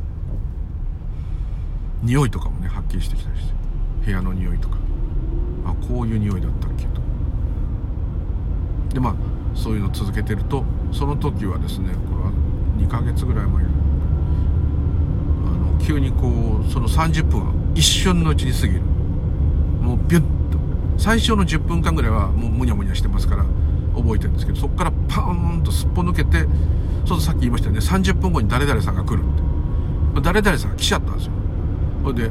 [2.03, 3.55] 匂いとかもねはっきりしてきたりして。
[4.07, 4.79] 部屋の匂いとか。
[5.67, 7.01] あこういう匂いだったっけと。
[8.95, 9.15] でまあ
[9.59, 12.33] そういうの続けてるとその時はですねこれは
[12.79, 13.67] 2ヶ月ぐらい前あ
[15.51, 18.81] の急にこうその30分は一瞬のうちに過ぎる。
[19.83, 20.59] もうビュッと。
[20.97, 23.45] 最初の10分間ぐらいはもうむにゃむにゃしてますから
[23.95, 26.47] 覚えてるんですけどそこからパーンとすっぽ抜けて
[27.07, 30.21] そうさっき言いましたよね30分後に誰々さんが来るって。
[30.21, 31.33] 誰々さんが来ちゃったんですよ。
[32.03, 32.31] それで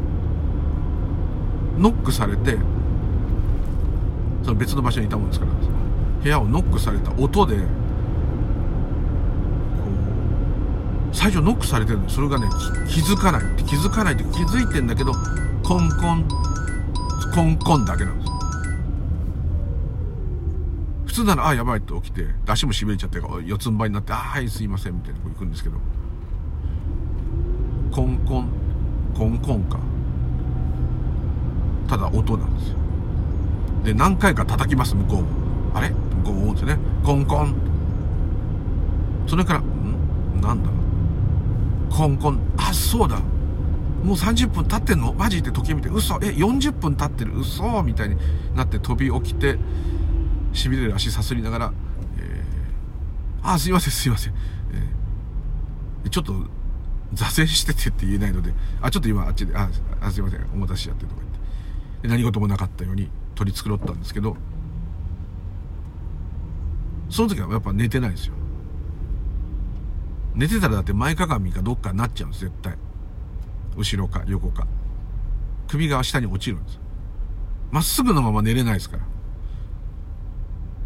[1.77, 2.57] ノックされて
[4.43, 5.76] その別の場所にいたもんですから。
[6.23, 7.61] 部屋をノックされた音でこ
[11.11, 12.09] う最初ノックされてるの。
[12.09, 12.47] それがね
[12.87, 15.13] 気づかないって気づかないって気づいてんだけど
[15.63, 16.27] コンコン
[17.33, 18.31] コンコンだけなんです。
[21.05, 25.77] 普通ならあやばいって起きて足もしびれちゃって四つん這いになってあはいすいませんみたいなとこ行くんですけど。
[27.91, 28.49] コンコン
[29.15, 29.79] コンコンか。
[31.87, 32.75] ただ音なんですよ。
[33.85, 35.27] で何回か叩きます向こうも。
[35.73, 35.91] あれ？
[36.23, 37.55] ゴーンってねコンコン。
[39.27, 40.41] それからん？
[40.41, 40.69] なんだ？
[41.95, 42.39] コンコン。
[42.57, 43.19] あそうだ。
[44.03, 45.13] もう30分経ってんの？
[45.13, 45.89] マジって時計見て。
[45.89, 46.15] 嘘。
[46.15, 47.37] え40分経ってる？
[47.39, 47.83] 嘘。
[47.83, 48.17] みたいに
[48.55, 49.57] なって飛び起きて
[50.53, 51.73] しびれる足さすりながら、
[52.17, 56.33] えー、あすいませんすいません、えー、ちょっと
[57.13, 59.69] 座禅しててって言えないので、あ、ちょっと今あっちで、あ、
[60.01, 61.31] あすいません、お待たせしちゃってとか言っ
[62.01, 62.07] て。
[62.07, 64.35] 何事もなかったように取り繕ったんですけど、
[67.09, 68.33] その時はやっぱ寝てないんですよ。
[70.35, 72.77] 寝てたらだって前かがみかどっかになっちゃうんです、絶対。
[73.75, 74.67] 後ろか横か。
[75.67, 76.79] 首が下に落ちるんです。
[77.71, 79.03] まっすぐのまま寝れないですから。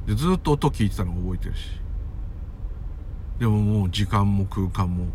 [0.07, 1.81] で、ずっと音聞いてたの覚えてるし。
[3.39, 5.07] でももう時間も空間も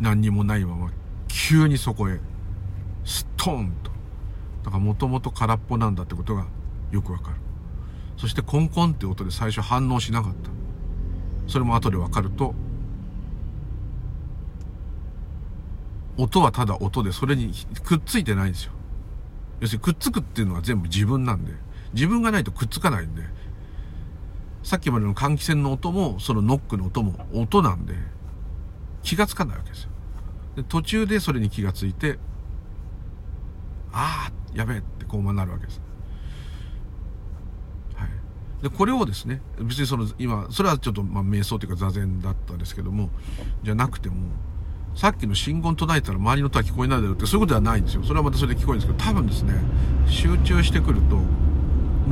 [0.00, 0.90] 何にもないまま
[1.26, 2.20] 急にそこへ
[3.04, 3.90] ストーンと。
[4.64, 6.46] だからもともと空っぽなんだってことが
[6.92, 7.36] よくわかる。
[8.22, 10.50] そしてコンコンって音で最初反応しなかった。
[11.48, 12.54] それも後でわかると、
[16.16, 17.52] 音はただ音でそれに
[17.82, 18.74] くっついてないんですよ。
[19.58, 21.52] 要するにくっつくっていうのは全部自分なんで、
[21.94, 23.24] 自分がないとくっつかないんで、
[24.62, 27.96] さっきまでの換気扇の音も、そのノックの音も音なんで、
[29.02, 29.90] 気がつかないわけですよ。
[30.54, 32.20] で途中でそれに気がついて、
[33.92, 35.81] ああ、やべえってこうなるわけです。
[38.62, 43.10] で、これをですね、別にその、今、それはちょっと、まあ、瞑想というか座禅だったんですけども、
[43.64, 44.14] じゃなくても、
[44.94, 48.02] さっきの信号唱えたら周りの音は聞こえないだろうってそういうことではないんですよ。
[48.04, 49.54] それはまたそれで聞こえるんですけど、多分ですね、
[50.06, 51.26] 集中してくると、も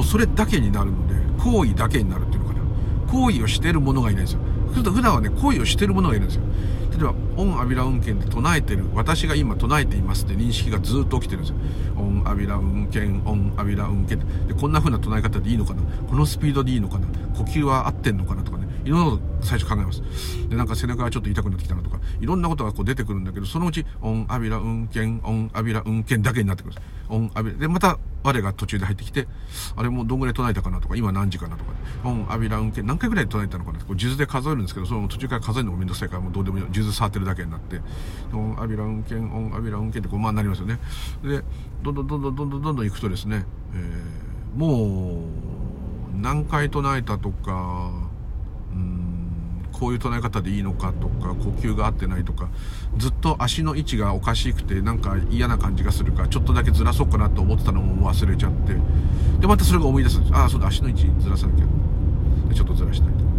[0.00, 2.60] うそれだけになるので、行為だけになるっていうのかな。
[3.12, 4.40] 行為をしてる者がいないんですよ。
[4.72, 6.42] 普段はね、恋をしてる者がいるんですよ。
[6.92, 11.56] 例えば、オンアビラ運転で唱えてる、私が今唱えていますって認識がずっと起きてるんですよ。
[11.96, 14.16] オンアビラ運転、オンアビラ運転
[14.46, 15.82] で、こんな風な唱え方でいいのかな？
[16.08, 17.06] このスピードでいいのかな？
[17.36, 18.42] 呼吸は合ってんのかな？
[18.42, 18.66] とかね。
[18.84, 20.02] いろんなこと最初考えます。
[20.48, 26.86] で、なんか背中がちょっと痛くなってきたなとか、いろんなことがこう出てくるんだけど、そのうち、オンアビラ運転、オンアビラ運転だけになってくるんです。
[27.08, 29.26] オンアビラ、で、また我が途中で入ってきて、
[29.76, 31.72] あれもどんぐらい唱えたかなとか、今何時かなとか、
[32.04, 36.64] オン、アビラ、運転、何回ぐらい唱えたのかなこう、数珠で数えるんですけど、その途中から数えるのもめんどくさいから、もうどうでもいい。
[36.72, 37.80] 数珠触ってるだけになって、
[38.32, 40.78] オン、アビラ、運転、オン、アビラ、運転ってこう、まあなりますよね。
[41.22, 41.42] で、
[41.82, 47.90] どんどんどんどんどんどんどんどん行くとですね、えー、もう、何回唱えたとか、
[48.72, 49.09] うん
[49.80, 52.50] こういう唱え方でいいのかとか呼吸が合ってないとか
[52.98, 58.76] ずっと足の位置がおかしくてなんか嫌な感じがするからちょっとだけずらそうかなと思ってたのも忘れちゃって
[59.40, 60.20] でまたそれが思い出す。
[60.32, 61.64] ああそうだ足の位置ずらさなきゃ。
[62.54, 63.30] ちょっとずらしたいとか。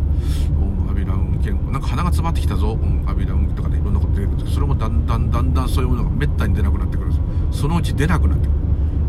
[0.60, 2.72] オンアビラウンケンなんか鼻が詰まってきたぞ。
[2.72, 7.62] オンアビラウンとかでいろんなこと出てくるんですけどそれもだんだんだんだんそういうものがめったに出なくなってくるんです。
[7.62, 8.58] そのうち出なくなってくる。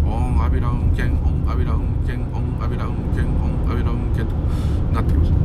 [0.04, 4.34] オンアビラウンケンオンアビラウンケンオンアビラウンケンオンアビラウンケンと
[4.92, 5.41] なってきます。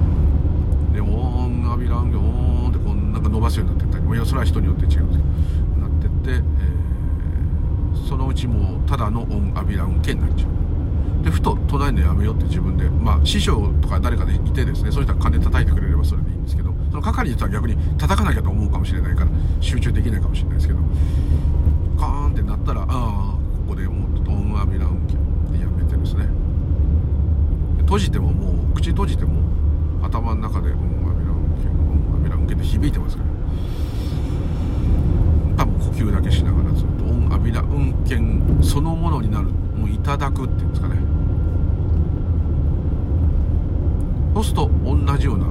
[1.91, 4.05] オンアビランゲオーンってこうなんか伸ばすようになってった。
[4.05, 5.23] りいやそれは人によって違うんですけ
[5.75, 11.23] どなってって、えー、そのうちもうただのオンアビランケになっちゃう。
[11.23, 20.79] でふと唱えるのやめようって自分でまあ師匠とか誰かでいてですねそういう人は金叩いてくれればそれでいいんですけどその係の人は逆に叩かなきゃと思うかもしれないから集中できないかもしれないですけど
[21.99, 23.35] カーンってなったらああ
[23.67, 25.15] ここでもうオンアビランケ
[25.57, 26.27] でやめてですね。
[27.79, 29.41] 閉じてももう口閉じても
[30.03, 30.75] 頭の中でオ
[32.47, 33.29] ンけて響いてますから。
[35.57, 38.17] 多分呼吸だけしながらずっと音浴びだ運転
[38.63, 40.95] そのものになるもういただくっていうんですかね。
[44.33, 45.47] そうすると同じような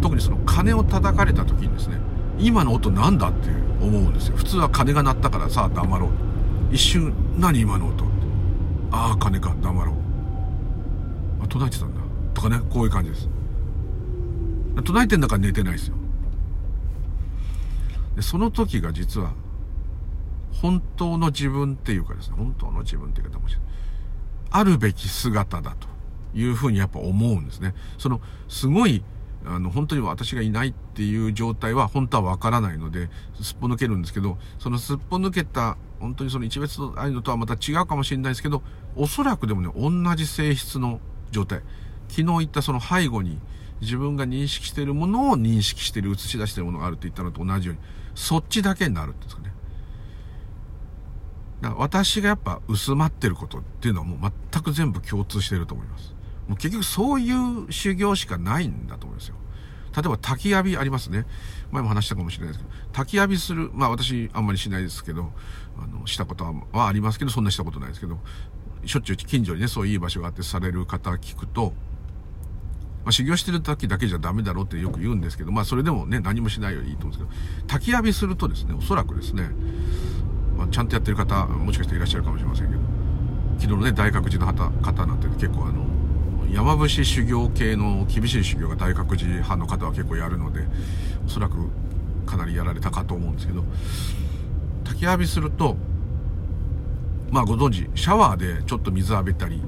[0.00, 1.98] 特にその鐘を叩かれた時にですね
[2.38, 3.48] 今の音なんだって
[3.80, 4.36] 思うんですよ。
[4.36, 6.10] 普通は鐘が鳴ったからさあ黙ろう。
[6.70, 8.04] 一瞬何今の音
[8.92, 9.94] ああ鐘か黙ろう。
[11.42, 12.00] あ唱えてたんだ。
[12.32, 13.28] とかねこういう感じです。
[14.82, 15.96] 唱えてんだから寝てないですよ
[18.16, 19.32] でその時が実は
[20.60, 23.68] 本当の自分っていうかですね本当の自分っていうかもしれない
[24.50, 25.88] あるべき姿だと
[26.34, 29.02] いうふうにやっぱ思うんですねそのすごい
[29.46, 33.10] あの本当に私がいないっていう状態は本当はわからないので
[33.42, 38.62] すっぽ抜けるんですけどそのすっぽ抜けた本当にその一別のあるのとはまた違うかもしれないですけど
[38.96, 41.00] おそらくでもね同じ性質の
[41.30, 41.60] 状態
[42.08, 43.38] 昨日言ったその背後に
[43.84, 47.82] 自分が認識しているものを認識している、映し出しているものがあると言ったのと同じように、
[48.14, 49.52] そっちだけになるんですかね。
[51.60, 56.14] だから私がやっぱ薄まってることっていうのはもう全く全部共通していると思います。
[56.48, 59.36] もう結局そういう修行しかないんだと思いますよ。
[59.96, 61.24] 例えば焚き浴びありますね。
[61.70, 65.32] 前も話したかもしれないですけど、焚き浴びする、まあ私あんまりしないですけど、
[65.78, 68.18] あの、したことはありますけど、そんなしたことないですけど、
[68.84, 71.72] しょっちゅう近所にね、そういういい場所があってされる方聞くと、
[73.04, 79.50] まあ、修行してる時だけじゃダメだろうってよく言うんですけど、まあ、それでもね、何もしないよりいいと思うんですけど、焚き浴びするとですね、おそらくですね、
[80.56, 82.80] まあ、ちゃんとやってる方、もしかしていらっしゃるかもしれませんけど、
[83.58, 85.84] 昨日のね、大覚寺の方なんて結構あの、
[86.52, 90.66] 山伏修行系の厳しい修行が大覚寺派の方は結構やるので、
[91.26, 91.70] おそらく
[92.24, 93.64] かなりやられたかと思うんですけど
[94.84, 95.76] 焚き浴びすると
[97.30, 99.62] まあご存知シャワーでちょっと水浴びたり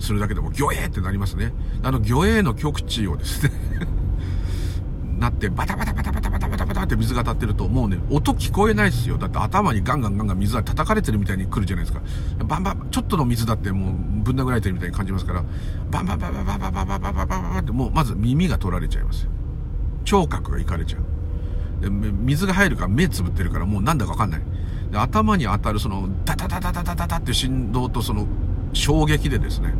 [0.00, 1.52] するだけでもギョエーってなりますね。
[1.82, 3.52] あのギョエーの極地をですね。
[5.18, 9.18] なってバタバタバタバタバタバタバタって水が当たってるともうね音聞こえないですよ。
[9.18, 12.02] だって頭にガンガンガンガン水が叩かれてるみたいに来るじゃないですか。
[12.44, 15.44] バンバンちょっとの水だってもうぶん殴られてるみたいに感じますから。
[15.90, 19.30] バンバンバンバンバンバンバンバンバンバンバンバンってもうまず耳が取られちゃいますよ
[20.04, 24.42] 聴覚がいかれちゃう水が入るから目つぶってるからもうなんだかわかんない
[24.92, 28.26] 頭に当たるそのダダダダダダダって振動とその
[28.72, 29.74] 衝撃でですね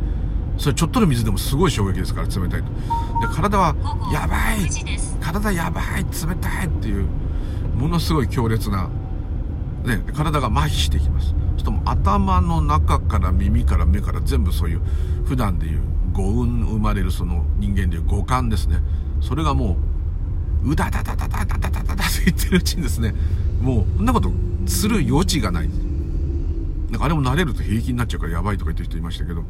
[0.57, 2.67] それちょっとの水でもすごい衝撃ですから冷たいと。
[3.19, 3.75] で体は
[4.13, 4.69] やばい。
[5.19, 6.03] 体やばい。
[6.03, 7.07] 冷たいっていう
[7.75, 8.89] ものすごい強烈な、
[9.85, 11.33] ね、体が麻痺していきます。
[11.57, 14.81] しかも頭の中から耳から目から全部そういう
[15.25, 15.81] 普段でいう
[16.13, 18.77] 五運生まれるその人間でいう五感ですね。
[19.19, 19.77] それがも
[20.63, 23.15] ううだだだだだだだだだだって言ってるうちにですね
[23.61, 24.31] もうそんなこと
[24.67, 25.69] する余地がない
[26.91, 29.43] なんかあれも慣れると平気になっちゃうからやばいとか言ってる人いましたけど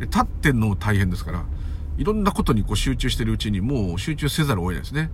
[0.00, 1.44] 立ってんのも大変ですから
[1.98, 5.10] いろんなことにこう集中してるうちにもう集中せざるを得ないですね。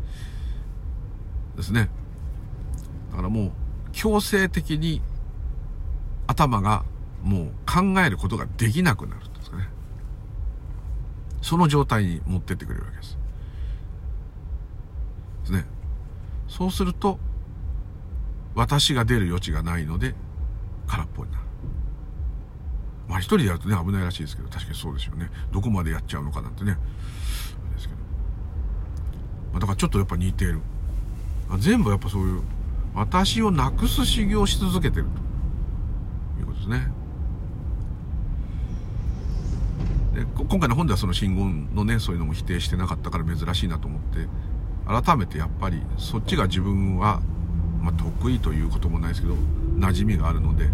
[1.56, 1.90] ですね。
[3.10, 3.52] だからもう
[3.90, 5.02] 強制的に
[6.28, 6.84] 頭が
[7.22, 9.68] もう考えることができなくなるんですかね。
[11.42, 13.18] その状態に持ってってくれるわけです。
[15.40, 15.66] ですね。
[16.46, 17.18] そうすると
[18.54, 20.14] 私が出る余地がないので
[20.86, 21.47] 空っぽになる。
[23.08, 25.30] まあ一人でやるとね危ないらしいですけど確かにそうですよね。
[25.52, 26.76] どこまでやっちゃうのかなんてね。
[27.74, 28.00] ですけど、
[29.52, 30.60] まあ、だからちょっとやっぱ似てる。
[31.58, 32.42] 全部やっぱそういう
[32.94, 35.28] 私をなくす修行し続けてると。
[36.40, 36.92] いうことですね。
[40.14, 44.26] で今回の本ではその真言のねそういうのも否定してなかったから珍しいなと思って
[44.86, 47.20] 改めてやっぱりそっちが自分は、
[47.80, 49.34] まあ、得意ということもないですけど
[49.76, 50.70] 馴染みがあるので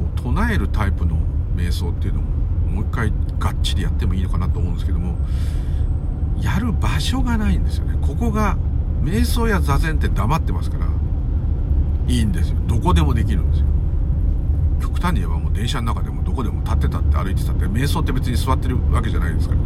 [0.00, 1.18] こう唱えるタイプの
[1.54, 2.30] 瞑想っていうのも
[2.70, 5.16] もう一回がっちりやってもいいのかなと思うんですけども
[6.40, 7.98] やる場所がないんですよね。
[8.00, 8.56] ここが
[9.02, 10.86] 瞑想や座禅って黙ってますから
[12.06, 12.56] いいんですよ。
[12.66, 13.66] どこでもできるんですよ。
[14.80, 19.60] 極端に言えばもう電車の中でもどこでも立ってたって歩いてたって瞑想って別に座ってるわけじゃないですから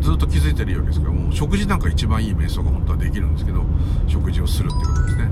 [0.00, 3.64] ずっと気づいてるわけですからもう食事なんか一番いい瞑想が本当はできるんですけど
[4.06, 5.28] 食事をするってことですね。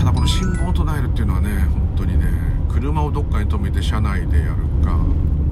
[0.00, 2.24] ただこの信号を唱えるっていうのはね本当にね
[2.70, 4.98] 車をどっかに止めて車内でやるか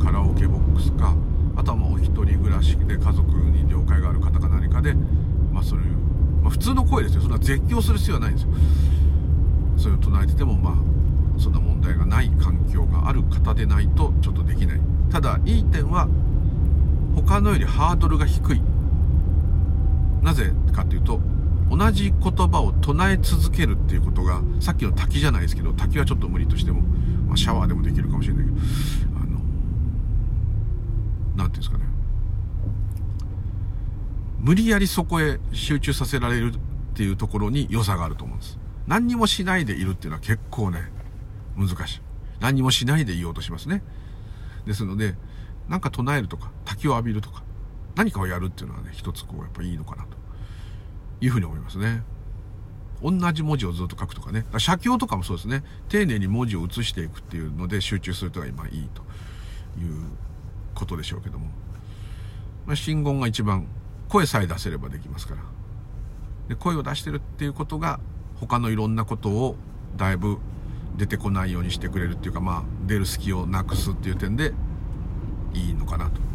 [0.03, 1.15] カラオケボックスか
[1.55, 4.95] あとはもうお一人暮らしで家族に了解がある方か何かで
[5.53, 5.85] まあそういう、
[6.41, 7.21] まあ、普通の声ですよ。
[7.21, 8.49] そんな絶叫する必要はないんですよ。
[9.77, 14.81] それを唱えててもまあそんな問題がない環境がある方でないとちょっとできない。
[15.11, 16.09] ただいい点は
[17.15, 18.63] 他のよりハードルが低い。
[20.23, 21.21] なぜかというと
[21.71, 26.81] 同じ言葉を唱え続けるっていうことがさっきの滝じゃないですけど滝はちょっと無理としても、
[27.27, 28.57] まあ、シャワーでもできるかもしれないけど
[29.21, 29.41] あの
[31.37, 31.85] 何ていうんですかね。
[34.41, 36.59] 無理やりそこへ集中させられるっ
[36.95, 38.59] ていうところに良さがあると思うんです。
[38.87, 40.91] 何にもしないでいるっていうのは結構ね
[41.57, 42.01] 難しい。
[42.41, 43.83] 何にもしないでいようとしますね。
[44.65, 45.17] ですので
[45.69, 47.43] 何か唱えるとか滝を浴びるとか
[47.97, 50.18] 何かをやるっていうのはね一つこうやっぱいいのかなと。
[51.21, 52.03] いうふうに思いますね。
[53.03, 54.45] 同じ文字をずっと書くとかね。
[54.59, 55.63] 写経とかもそうですね。
[55.89, 59.03] 丁寧に文字を写していくっていうので集中するとが今いいと
[59.81, 59.95] いう
[60.75, 61.47] ことでしょうけども。
[62.67, 63.67] まあ、信言が一番
[64.09, 65.43] 声さえ出せればできますから。
[66.49, 68.01] で声を出してるっていうことが
[68.37, 69.57] 他のいろんなことを
[69.97, 70.39] だいぶ
[70.97, 74.53] 出てこないようにしてくれるっていうかまあ出る隙をなくすっていう点で
[75.55, 76.28] いいのかなと。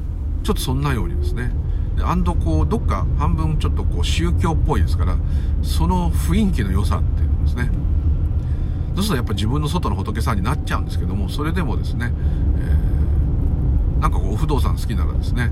[0.43, 1.51] ちょっとそんなようにですね。
[2.01, 5.15] アンドこうどっか半分ちょっとこう宗教っぽいですから
[5.61, 7.69] その雰囲気の良さっていうのですね
[8.95, 12.11] そうするとやっぱ自分の外の仏さんになっちゃうんですけどもそれでもですね、
[12.57, 15.51] えー、なんかこうお不動産好きならですね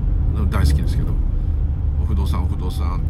[0.50, 1.12] 大好きですけど
[2.02, 3.00] お不動産お不動産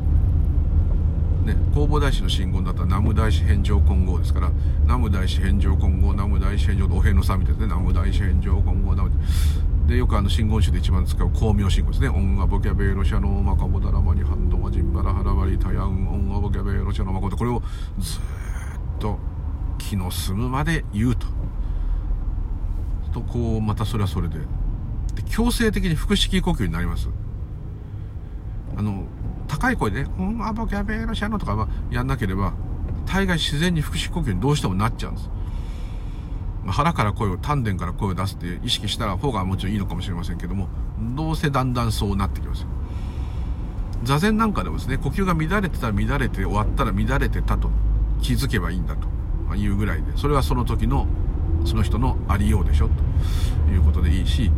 [1.44, 4.52] ね、弘法大師の信言だったら南無大師返上金剛ですから
[4.82, 12.08] 南無大師返上金剛南無大師返上お遍路さんみたいですね南無大師返上金剛南無でよくあの真言宗で一番使う光明信号ですね。
[12.08, 17.60] オンアボキャベロシャノマカボダラマニハンドマジンバラハラバリタヤンオンアボキャベロシャノーマコこれを
[17.98, 18.20] ずっ
[19.00, 19.18] と
[19.78, 21.26] 気の済むまで言うと。
[23.12, 27.10] とこうまたそれはそれでで強制的に腹式呼吸になります。
[28.76, 29.04] あの
[29.48, 32.54] 高い声で、ね「オンアボキャベロシャノ」とかはやんなければ
[33.04, 35.30] 大概自然に腹式呼吸にどうしてもなっちゃうんです。
[36.66, 40.68] 腹から声を丹田から声を出すって意識したら方がもちろんいいのかもしれませんけども
[41.16, 42.66] どうせだんだんそうなってきます
[44.04, 47.70] 座禅なんかでもですね呼吸が乱れてたら乱れて終わったら乱れてたと
[48.20, 48.96] 気づけばいいんだ
[49.48, 51.06] というぐらいでそれはその時の
[51.64, 52.88] その人のありようでしょ
[53.66, 54.50] ということでいいし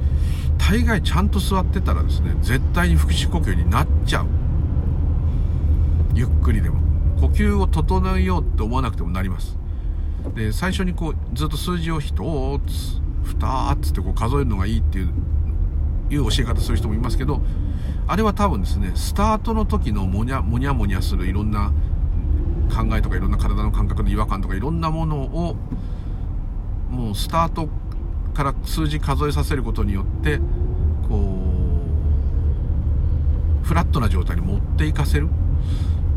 [0.58, 4.26] 大概ちゃんと座ってたらですね絶対に腹式呼吸になっちゃう。
[6.14, 6.82] ゆっくりでも。
[7.20, 9.56] 呼吸を整えようって思わなくてもなります。
[10.34, 13.00] で最初にこうずっと数字を1つ
[13.36, 15.12] 2つってこう数えるのがいいっていう
[16.10, 17.40] いう教え方する人もいますけど
[18.06, 21.72] あれは多分ですねスタートの時のもにゃもにゃもにゃするいろんな
[22.74, 25.56] 考えとかいろんな体の感覚の違和感とかいろんなものを
[26.90, 27.68] もうスタート
[28.34, 30.38] から数字数えさせることによって
[31.08, 31.38] こ
[33.62, 35.28] うフラットな状態に持っていかせる。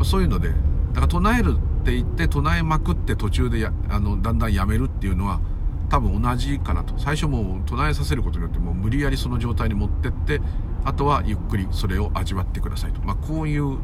[0.04, 0.54] そういうのでだ
[0.96, 1.56] から唱える
[1.88, 5.40] って言って唱えまくって途中でやあのだんだんやめるっていうのは
[5.88, 6.98] 多分同じかなと。
[6.98, 10.42] 最初もう唱えさせることによってもう無理やりその状態に持ってって
[10.84, 13.78] あとはゆっくりそれを味わってくださいと、まあ、こういう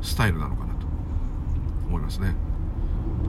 [0.00, 0.86] スタイルなのかなと。
[1.86, 2.34] 思いますね。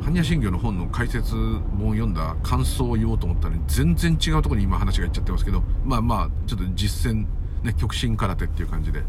[0.01, 7.25] 般若心経の本の解説本を読んだ感想を言おうと思ったのに全然違うところに今話がいっちゃってますけどまあまあちょっと実践
[7.63, 9.07] ね極真空手っていう感じで、はい、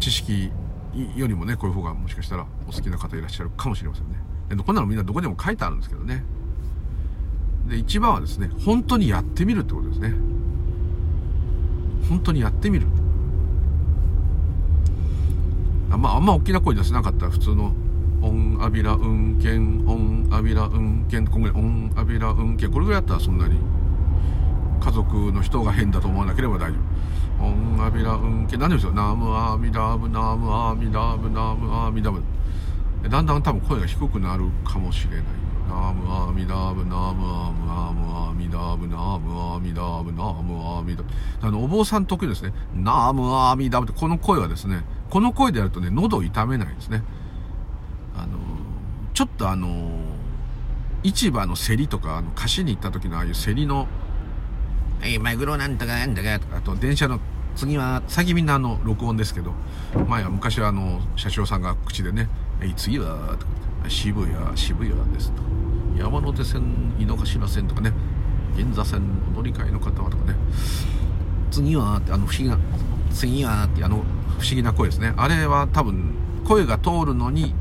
[0.00, 0.50] 知識
[1.16, 4.16] よりもねこういう方がもしかしたらお好きな方いらっしゃるかもしれませんね。
[4.48, 6.24] でこんなのみんなどこでも書いてあるんですけどね。
[7.68, 10.14] で一番はですね本当にやってみるってことですね。
[12.08, 12.86] 本当にやってみる。
[15.90, 17.72] あまああんま大きな声出せなかったら普通の
[18.20, 23.58] オンアビラ運転オンアビラ運転こんぐらいオンアビラ運転これぐらいだったらそんなに
[24.80, 26.82] 家族の人が変だと思わなければ大丈夫。
[27.42, 32.22] オンアビラ運転何でもいいですよナムアミダブナムアミダブナムアミダブ。
[33.08, 35.24] だんだん多分声が低くなるかもしれない。
[35.68, 41.08] ナムアミダブナムアムアムアミダブナムアミダブナムアミダブ。
[41.40, 42.52] あのお坊さん得意ですね。
[42.74, 47.02] ナムアミダブってこの声はですねこの声でやるとね喉を痛めないですね。
[48.16, 48.38] あの
[49.14, 49.90] ちょっとあの
[51.02, 53.88] 市場の競りとかあの貸しに行った時のああいう競りの
[55.02, 57.20] 「えいマグロなんとかなんとか」あと電車の
[57.54, 59.52] 次は最近みんなあの録音ですけど
[60.08, 62.28] 前は昔はあの車掌さんが口でね
[62.60, 63.52] 「えい次は」とか
[63.88, 65.48] 渋谷渋谷ですとか
[65.96, 66.62] 山手線
[66.98, 67.92] 井の頭線とかね
[68.56, 70.36] 銀座線お乗り換えの方はとかね
[71.50, 72.58] 次はってあの不思議な
[73.10, 73.96] 次はってあの
[74.38, 77.54] 不思議な声ですねあれは多分声が通るのに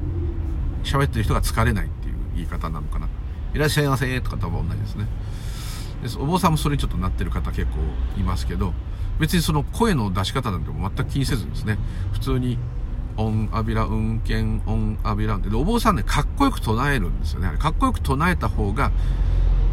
[0.83, 3.07] 喋ってる人が疲れないっていう言い方なのかな。
[3.53, 5.05] いらっしゃいませとか多分同じですね。
[6.01, 7.77] ですお坊さんもそれにちょっとなってる方結構
[8.19, 8.73] いますけど、
[9.19, 11.77] 別にその声の出し方なんても全く気にせずですね、
[12.11, 12.57] 普通に、
[13.17, 17.55] オン、アビラ、運転、オン、アビラで、お坊さんね、かっこよく唱えるんですよね。
[17.59, 18.91] かっこよく唱えた方が、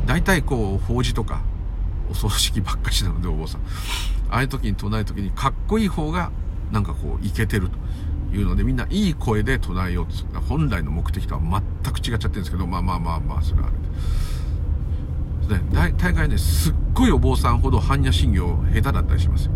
[0.06, 1.40] 大体こう、法事とか、
[2.10, 3.60] お葬式ばっかしなので、お坊さん。
[4.30, 6.30] ああいう時に唱える時に、かっこいい方が、
[6.72, 7.78] なんかこう、いけてると。
[8.32, 13.82] いうのでみんないい声で唱えようとする本来の目的とは全く違っちゃってるんですけどまあまあまあまあそれはあれで、
[15.48, 18.40] ね、大概ねすっごいお坊さんほど般若心経
[18.74, 19.52] 下手だったりしますよ。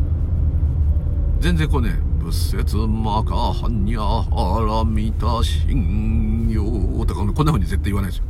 [1.40, 8.24] 全然こうね仏説まか般若あらみた心経とかこんな風に絶対言わないですよ。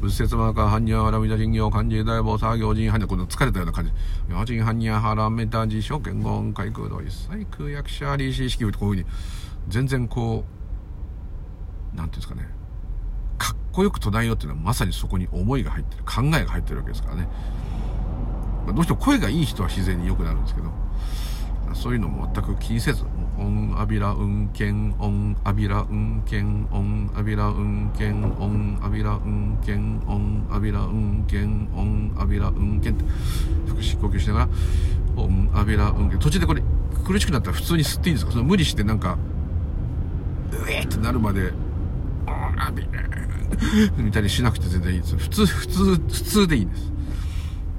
[0.00, 3.92] 仏説まか般若あらみた心経漢字大坊作業人般若この疲れたような感じ。
[4.28, 9.04] 明神般若はらめた辞書言言海空道一切空役者理士式こういう風に
[9.68, 10.44] 全然こ
[11.94, 12.57] う何ていうんですかね
[13.78, 17.28] こよく唱えようっていうのはまさにそこに思いが入ってる考えが入ってるわけですからね、
[18.66, 20.68] まあ、どうしても声がいい人は自然に良くなるんですけど
[21.74, 23.04] そういうのも全く気にせず
[23.38, 29.78] オンアビラ運転オンアビラ運転オンアビラ運転オンアビラ運転オ
[30.16, 33.04] ンアビラ運転オンアビラ運転って
[33.68, 34.48] 腹式呼吸しながら
[35.16, 36.62] オンアビラ運転途中でこれ
[37.06, 38.32] 苦しくなったら普通に吸っていいんですか？
[38.32, 39.16] その無理してなんか
[40.50, 41.52] うえってなるまで、
[42.58, 42.86] あび
[44.02, 45.16] みたいにしなくて全然いいです。
[45.16, 46.92] 普通、普通、普通でいいです。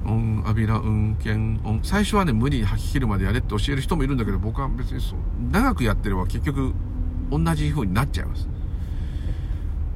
[0.05, 1.35] オン、アビラ、運転、オ
[1.73, 1.79] ン。
[1.83, 5.19] 最初はね、無理に吐き切るまでやれって教える人もいるんだけど、僕は別にそう。
[5.51, 6.73] 長くやってれば結局、
[7.29, 8.47] 同じ風になっちゃいます。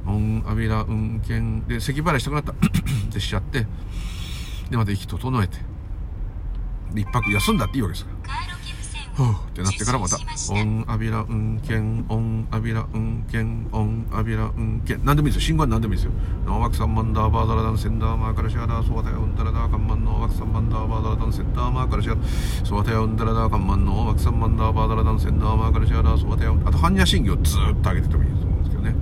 [0.06, 1.40] オン、アビラ、運転。
[1.66, 2.54] で、咳払いしたくなった っ
[3.10, 3.66] てしちゃって、
[4.70, 5.58] で、また息整えて。
[6.92, 8.43] で、一泊休んだっていいわけですから。
[9.14, 10.16] ふうってなってからまた、
[10.50, 11.76] オン、アビラ、運転、
[12.08, 13.38] オン、アビラ、運転、
[13.70, 14.98] オン、アビラ、運転。
[15.04, 15.46] 何でもいいですよ。
[15.48, 16.12] 信号は何でもいいですよ。
[16.46, 22.16] ノーワクサンマンダーバーダラダンセンダーマーカラシアダーソワタヤウンダラダーカンマンノーワクサンマンダーバーダラダンセンダーマーカラシア
[22.66, 28.94] ソワタヤウンダラダーカンマンノーワクサンマンダーバーダラダンセンダーマーカラシアダーソワタヤウンあと、般若心経ずーっと上げててもいいと思うんですけどね。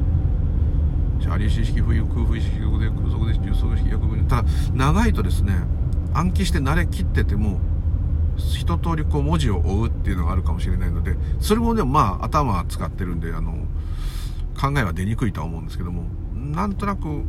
[1.21, 2.59] シャリー式不意空不意式で
[2.91, 5.55] 空速で重速式薬分ただ長いとですね
[6.15, 7.61] 暗記して慣れきってても
[8.37, 13.53] 一通りこう文字を追うっていうのがあるかもしれないのでそれもでもまあ頭使ってるんであの
[14.61, 16.05] 考えは出にくいとは思うんですけども
[16.35, 17.25] なんとなく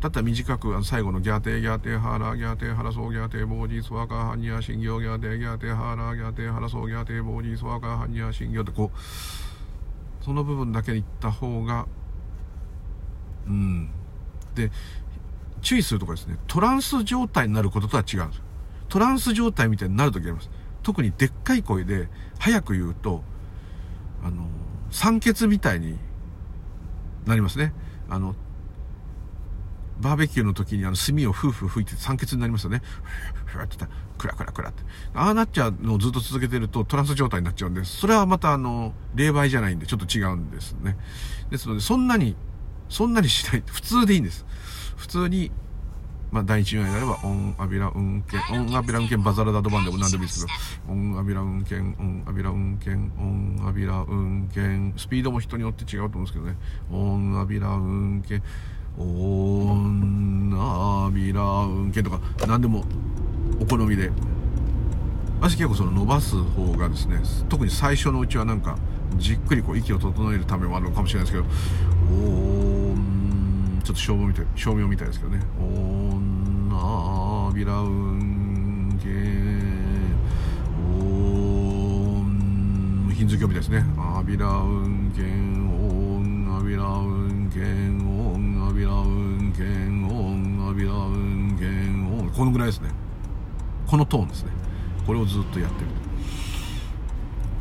[0.00, 11.86] だったら短く最後のギャーテーギャーテーハーラーギャーテーハラソーギャーテーボーディスワカーハニアシンギョギャテギャーテーハーラーギャーテーハラソーギャーテーボーディスワカーハニアシンギョってこうその部分だけで言った方が
[13.46, 13.90] うん
[14.56, 14.72] で
[15.60, 18.42] 注意するとこですねトランス状態になることとは違うんですよ
[18.92, 20.50] トランス状態みたいになる時あります
[20.82, 23.22] 特にでっかい声で早く言うと
[24.22, 24.46] あの
[24.90, 25.98] 酸欠みたいに
[27.24, 27.72] なりますね
[28.10, 28.34] あの
[29.98, 32.82] バーベキューの時にあの炭をふうふう吹いて酸欠になりますよね。
[33.46, 33.88] ふわってった、
[34.18, 34.82] クラクラクラって。
[35.14, 40.96] ああなっちゃうのをずっと続けてるとトランス状態になっちゃうんです、それはまたあの、霊媒じゃないんでちょっと違うんですね。
[41.50, 42.34] ですので、そんなに、
[42.88, 43.62] そんなにしない。
[43.64, 44.44] 普通でいいんです。
[44.96, 45.52] 普通に、
[46.32, 50.52] まあ、第一話になれば、オン、アビラ、運転、オン、アビラ、運転、バザラダドバンでも何でもいいですけ
[50.86, 56.56] ど、オン、アビラ、運転、オン、アビラ、運転、オン、アビラ、運転、スピードも人によって違うと思うんですけどね、
[56.90, 58.42] オン、アビラ、運転、
[58.98, 62.84] 女びら運転とか何でも
[63.60, 64.10] お好みで
[65.40, 68.76] 私結構その伸ばす方がですね特に最初のうちはなんか
[69.16, 71.48] じっくりこう息を整えるためもあるのかもしれないですけど
[72.14, 72.94] お
[73.82, 75.91] ちょっと照明みたい照明みたいですけどね女びら運転お
[83.14, 83.84] ヒンズ教みたいですね。
[83.98, 88.02] あびら運転女びら運転
[88.72, 91.66] ビラ運転音アビラ運転
[92.24, 92.90] 音このぐらいですね。
[93.86, 94.50] このトーンですね。
[95.06, 95.86] これをずっとやってる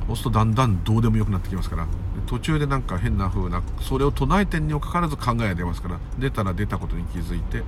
[0.08, 1.86] そうすとだんだんどうでもよくなってきますから。
[2.26, 6.00] 途中でなんか変な風なそれを唱えてんにもかかわらず考えが出ますから。
[6.18, 7.64] 出たら出たことに気づいて。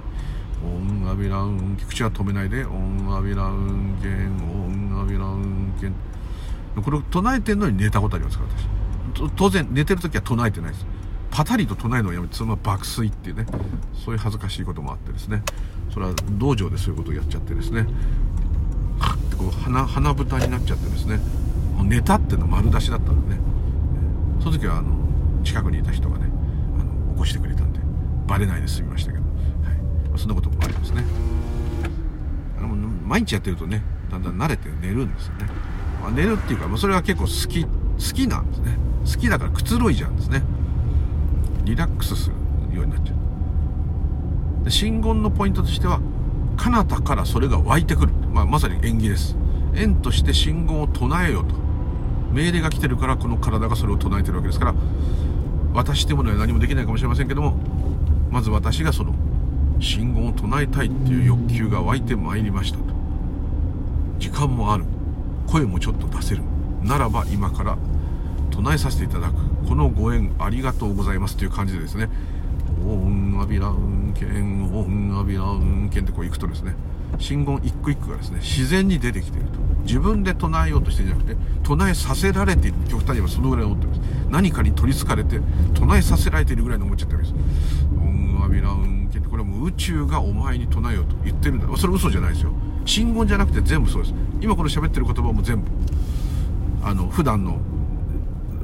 [0.63, 5.91] オンアビラ運口は止めないでオンアビラ運転オンアビラ運転
[6.81, 8.49] これを唱えてんのに寝たことありますから
[9.13, 10.85] 私当然寝てる時は唱えてないです
[11.29, 13.45] パタリと唱えるのをやめてそのまま爆睡っていうね
[14.05, 15.43] そういう恥ずかしいこともあってですね
[15.91, 17.87] それは道場でそういうことをやっちゃってですね
[18.99, 21.17] はってこう鼻鼻蓋になっちゃってですね
[21.75, 23.41] もう寝たっていうの丸出しだったんでね
[24.41, 24.95] その時はあの
[25.43, 26.25] 近くにいた人がね
[26.79, 27.79] あの起こしてくれたんで
[28.27, 29.22] バレないで済みましたけど、
[30.17, 31.03] そんなこともありますね。
[32.57, 35.45] あの毎日やってるとねだんだん慣れて寝るんですよね、
[36.01, 38.77] まあ、寝るっていうかまあそれは結構好き好きなんですね。
[39.05, 40.43] 好きだからくつろいじゃうんですね。
[41.65, 43.13] リラックスするようになっちゃ
[44.61, 44.63] う。
[44.65, 45.99] で真言のポイントとしては
[46.57, 49.35] 彼方からそれが湧いてくる、まあ、まさに縁起です。
[49.75, 51.63] 縁として真言を唱えよと。
[52.33, 54.75] 命令が来てるからこの体がそれを唱えてるわけですから
[55.73, 57.57] 私ってものは何もできないかもしれませんけども
[58.31, 59.13] まず私がその
[59.83, 62.85] 信号を唱えたいっていう欲求が湧いてまいりましたと。
[64.17, 64.85] 時間もある。
[65.47, 66.41] 声もちょっと出せる。
[66.81, 67.77] ならば今から
[68.49, 69.35] 唱えさせていただく。
[69.67, 72.09] このご縁ありがとうございますという感じでですね
[72.85, 76.75] 「オンアビラウンケンオンアビラウンケン」ってこう行くとですね。
[77.19, 79.59] 真言一句一句がですね自然に出てきていると。
[79.83, 84.01] 自分で唱えようとしてるんじゃなくて唱えさせられている極端にはそのぐらい思ってます。
[84.29, 85.39] 何かに取りつかれて
[85.73, 87.85] 唱えさせられているぐらいの思っちゃってるわけです。
[87.95, 91.77] オンアビラウンケってこれはもう宇宙がお前に唱えようと言ってるんだ。
[91.77, 92.51] それ嘘じゃないですよ。
[92.85, 94.15] 真言じゃなくて全部そうです。
[94.41, 95.67] 今この喋ってる言葉も全部。
[96.83, 97.59] あの普段の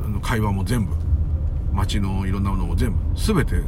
[0.08, 0.94] の会話も全部。
[1.74, 2.98] 街のいろんなものも全部。
[3.16, 3.62] 全て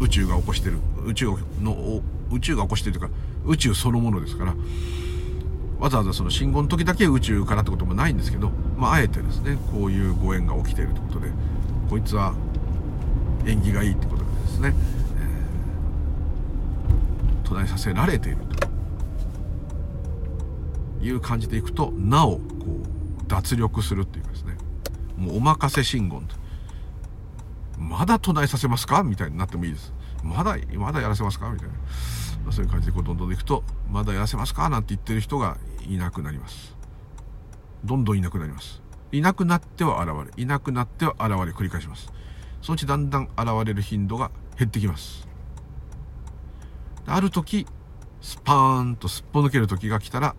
[0.00, 0.78] 宇宙が起こしてる。
[1.04, 1.26] 宇宙
[1.60, 4.54] の宇宙が起こしてるというか宇宙そのものですから
[5.78, 11.30] わざわざその信号の時だけ宇宙からってこともないんですけど、まあ、あえてですねこういうご縁が起きているということで
[11.88, 12.34] こいつは
[13.46, 14.74] 縁起がいいってことでですね、
[17.44, 18.38] えー、唱えさせられている
[21.00, 24.56] という感じでいくとなおこう脱力するっていうかですね
[25.16, 26.36] もうお任せ信言と。
[27.78, 29.04] まだ唱えさせますか？
[29.04, 29.92] みたいになってもいいです。
[30.24, 31.48] まだ、まだやらせますか？
[31.48, 31.74] みたいな。
[32.48, 34.70] まあ、そういう感じでこうどんどんいくと、まだやらせますか？
[34.70, 36.74] なんて言ってる人がいなくなります。
[37.84, 38.80] どんどんいなくなります。
[39.12, 42.10] いなくなっては現れ、いなくなっては現れ、繰り返します。
[42.62, 45.28] そのうちだんだん現れる頻度が減ってきます。
[47.04, 47.66] ある時、
[48.22, 50.34] スパーンとすっぽ抜ける時が来たら、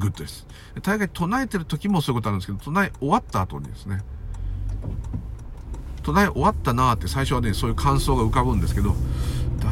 [0.00, 0.48] グッドです。
[0.82, 4.02] 大概唱えてる時もそういうことあるんですけど、唱え終わった後にですね、
[6.02, 8.96] 唱え終わったなーって最初はね、そういう感想が浮かぶんですけど、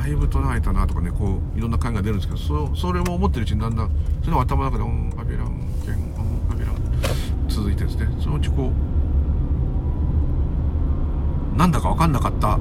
[0.03, 3.91] だいぶ唱えたなとかね、こう、いろんな感が出るんですけど、そそれも思ってるうちにだんだん、
[4.23, 6.75] それを頭の中で、オン、アビラ、ウンケン、オン、アビラン、
[7.49, 8.73] 続いてですね、そのうちこ
[11.55, 12.59] う、なんだか分かんなかった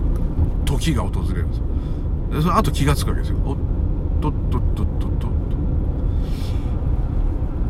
[0.66, 1.64] 時が訪れるんですよ。
[2.32, 3.38] でその後気がつくわけですよ。
[3.44, 3.58] おっ
[4.22, 5.34] とっとっとっとっと。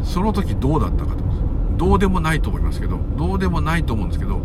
[0.03, 1.23] その時どうだったかと
[1.77, 4.39] どうでもないと思いますけどどうでもないと思うんですけど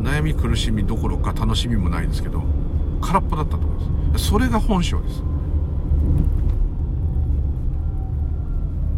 [0.00, 2.42] 悩み苦しみどころか楽しみもないですけど
[3.00, 5.22] 空っぽだったと思いますそれが本性です。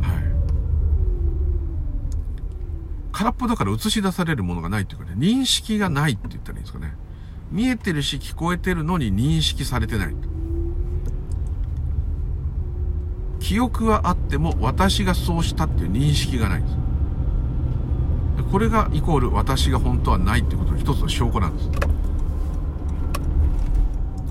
[0.02, 0.24] はい。
[3.12, 6.94] 空っぽだから映し出されるものがないっていうかね認識がないって言ったらいいんですかね。
[7.50, 10.14] 見えてるし聞こえてるのに認識されてない。
[13.40, 16.76] 記憶はあっても私がそうしたっていう認識がないんです。
[18.50, 21.70] これがイコール私が本当はないっていうことの一つの証拠なんです。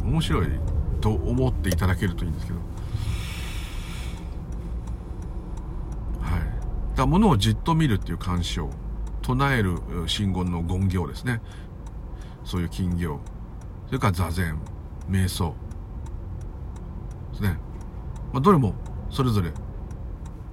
[0.04, 0.48] 面白い。
[1.04, 2.60] と思っていただけるといいんですけど。
[6.22, 6.40] はい。
[6.40, 6.52] だか
[6.96, 8.70] ら物をじっと見るっていう鑑賞。
[9.22, 11.42] 唱える真言の言行ですね。
[12.46, 13.20] そういう金行。
[13.88, 14.58] それから座禅。
[15.10, 15.54] 瞑想。
[17.32, 17.58] ですね、
[18.32, 18.74] まあ、どれも
[19.10, 19.52] それぞれ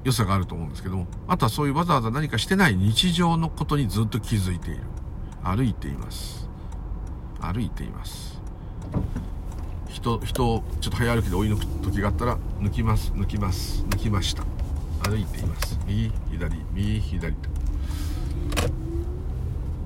[0.03, 1.07] 良さがあると思うんですけども。
[1.29, 4.83] あとはそういうわざわざ何かしてない日常のことにずっと気づいている。
[5.45, 6.49] 歩いています。
[7.41, 8.40] 歩いています。
[9.91, 14.45] 人人をちょっと早歩きで追い抜く時があったら抜きます抜きます抜きました。
[15.03, 15.79] 歩いています。
[15.87, 17.35] 右左右左。
[17.35, 17.49] と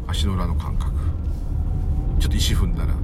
[0.07, 0.93] 足の裏の感覚。
[2.21, 2.95] ちょっと石踏んだら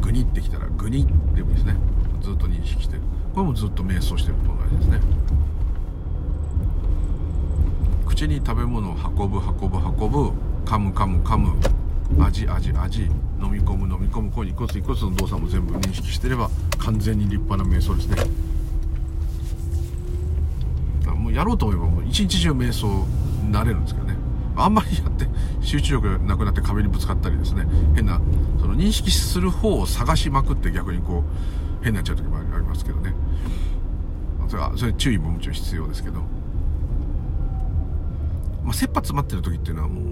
[0.00, 1.76] グニってきたらグニでもいいですね。
[2.22, 3.02] ずっと認識してる。
[3.34, 5.00] これもずっと瞑想してると同じですね。
[8.06, 10.32] 口に食べ物を運ぶ運ぶ運ぶ。
[10.64, 11.56] 噛む噛む噛む。
[12.24, 13.10] 味味味。
[13.42, 18.16] 飲み込む飲み込むこうに一つ一個ずつの動作も全部認識してれば完全に立派な瞑想ですね。
[21.14, 23.06] もうやろうと思えばもう一日中瞑想
[23.42, 24.16] になれるんですけどね。
[24.56, 25.26] あんまりやって
[25.60, 27.66] 集中力がなくなって壁にぶつかったりですね。
[27.94, 28.20] 変な
[28.58, 31.24] その認識する方を探しまくって逆にこ
[31.80, 33.14] う変になっちゃう時もありますけどね。
[34.48, 36.20] それはそれ注意ももちろん必要ですけど。
[38.64, 40.04] まあ、切羽詰まってる時っていうのはもう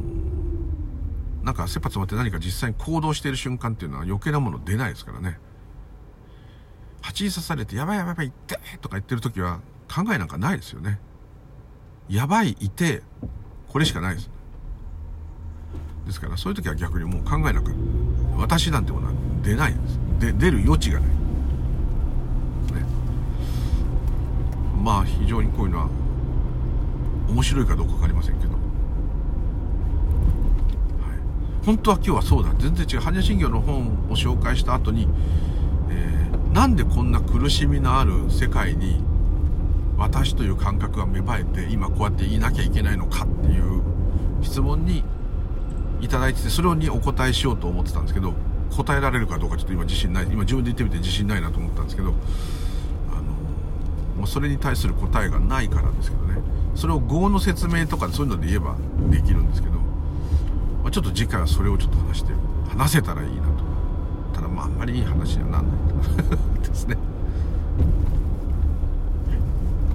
[1.45, 5.39] なんか切羽詰まって何か実際に行動している瞬間っていうのは余計なもの出ないですからね。
[7.03, 9.61] 蜂に刺されてやばいやばいやばい痛いとか言ってる時は
[9.95, 10.99] 考えなんかないですよね。
[12.09, 13.03] やばいいて
[13.69, 14.31] これしかないです。
[16.07, 17.75] ですからそういう時は逆にもう考えなく
[18.37, 19.99] 私なんてものは出ないんです。
[20.19, 21.15] で出る余地がない、ね、
[24.83, 25.89] まあ非常にこういうのは
[27.29, 28.61] 面白いかどうか分かりませんけど、はい、
[31.65, 32.55] 本当は今日はそうだ。
[32.59, 33.01] 全然違う。
[33.01, 35.09] 般若心経の本を紹介した後に、
[35.91, 39.03] えー、なんでこんな苦しみのある世界に
[39.97, 43.83] 私という感覚が芽生えて今こうやって言いなきゃいけないのかっていう
[44.43, 45.05] 質問に
[46.01, 48.35] いただいててそれにお答えしようと思ってたんですけど
[48.77, 50.25] 答えられるかどうかちょっと今自信ない。
[50.25, 53.23] 今自分で言ってみて自信ないなと思ったんですけどあの
[54.19, 56.43] もうそれに対する答えがないからですけどね。
[56.75, 58.77] それを語の説明とかそういうので言えば
[59.09, 59.74] できるんですけど、
[60.85, 62.32] まあ、ちょっと次回はそれをちょっと話して
[62.68, 63.64] 話せたらいいなと。
[64.35, 66.61] ただまああんまりいい話にはなんない。
[66.62, 66.99] ですね。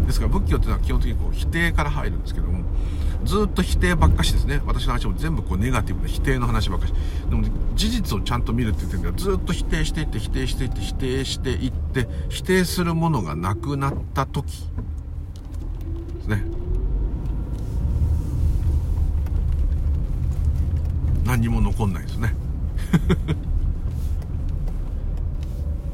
[0.07, 2.63] ですから仏教っていうのは基本的にこう否定から入るんですけども
[3.23, 4.63] ずっと否定ばっかしですね。
[4.65, 6.93] 私の話も全部こうネガティブな否定の話ばっかし。
[7.29, 7.43] でも
[7.75, 16.43] 事実をちゃんと見るって言ってるんでずっと否定していって否定していって否定していって否定するものがなくなった時ですね
[21.30, 22.34] 何にも残んないですね。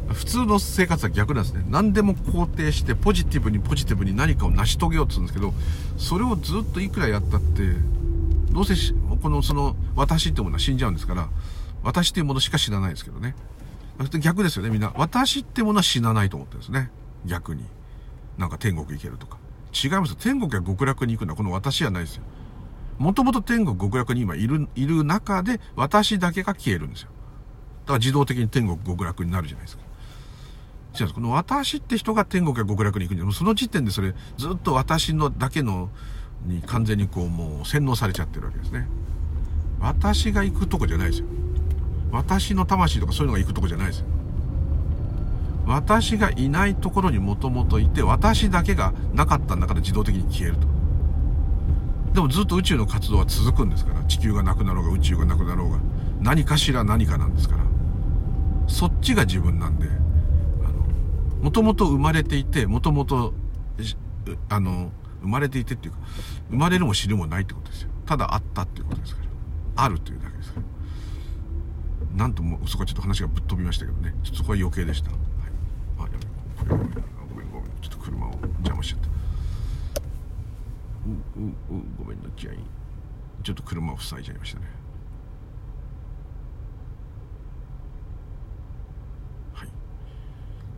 [0.07, 1.65] 普通の生活は逆なんですね。
[1.67, 5.53] 何でも肯定してポジティブにポジティブに何かを成し遂げようとするんですけど
[5.97, 7.73] それをずっといくらやったって
[8.49, 8.75] どうせ
[9.21, 11.27] このその私ってものは死んじゃうんですから
[11.83, 13.35] 私っていうものしか知らないですけどね。
[14.21, 14.93] 逆ですよねみんな。
[14.95, 16.89] 私ってものは死なないと思ってるんですね。
[17.25, 17.65] 逆に。
[18.37, 19.37] なんか天国行けるとか。
[19.73, 20.15] 違います。
[20.15, 22.23] 天国や極楽に行くのはこの私じゃないですよ。
[22.97, 27.09] もともと天国極楽に今いる、いる中で、私だけが消えるんですよ。
[27.83, 29.83] だから自動的に天国極楽になるじゃないですか。
[30.95, 31.13] 違うんです。
[31.13, 35.89] この私って人が天国や極楽に行くんじゃ、その時点でそれ、ずっと私のだけの、
[36.45, 38.87] に完全にこう、もう洗脳されちゃってるわけですね。
[39.79, 41.27] 私が行くとこじゃないですよ。
[42.11, 44.05] 私の魂とかそういうのが行くとこじゃないですよ。
[45.65, 50.74] 私がいないところにもともといて、私だけがなかった中で自動的に消えると。
[52.15, 55.79] でもずっと宇宙の活動は続くんですから地球がなくなろうが宇宙がなくなろうが
[56.21, 57.65] 何かしら何かなんですから。
[58.67, 59.87] そっちが自分なんで
[61.41, 63.33] もともと生まれていてもともと
[64.49, 65.99] あの生まれていてっていうか
[66.49, 67.89] 生まれるも死ぬもないってことですよ。
[68.05, 69.83] ただあったっていうことですから。
[69.83, 72.17] あるというだけですから。
[72.17, 74.15] なんともそこはちょっと話がぶっ飛びましたけどね。
[74.23, 75.19] ちょっとそこは余計でした、はい、
[75.99, 76.09] あや
[76.63, 76.89] めごめん
[77.29, 79.14] ごめんごめんちょっと車を邪魔しちゃった
[81.05, 81.53] うう
[81.99, 82.57] ごめんなちゃい。
[83.43, 84.65] ちょっと車を塞いじゃいましたね。
[89.53, 89.67] はい。
[89.67, 89.71] っ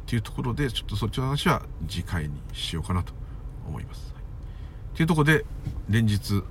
[0.06, 3.14] ていうところでちょっとそっちの話は次回にしようかなと
[3.68, 4.24] 思います、はい、
[4.94, 5.46] っていうところで
[5.90, 6.44] 連日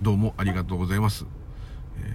[0.00, 1.26] どうもありがとうございます、
[1.98, 2.06] え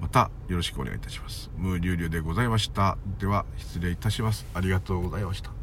[0.00, 1.50] ー、またよろしくお願いいたします。
[1.56, 2.98] ムーリュウリュウでございました。
[3.18, 4.46] では失礼いたします。
[4.54, 5.59] ありがとうございました。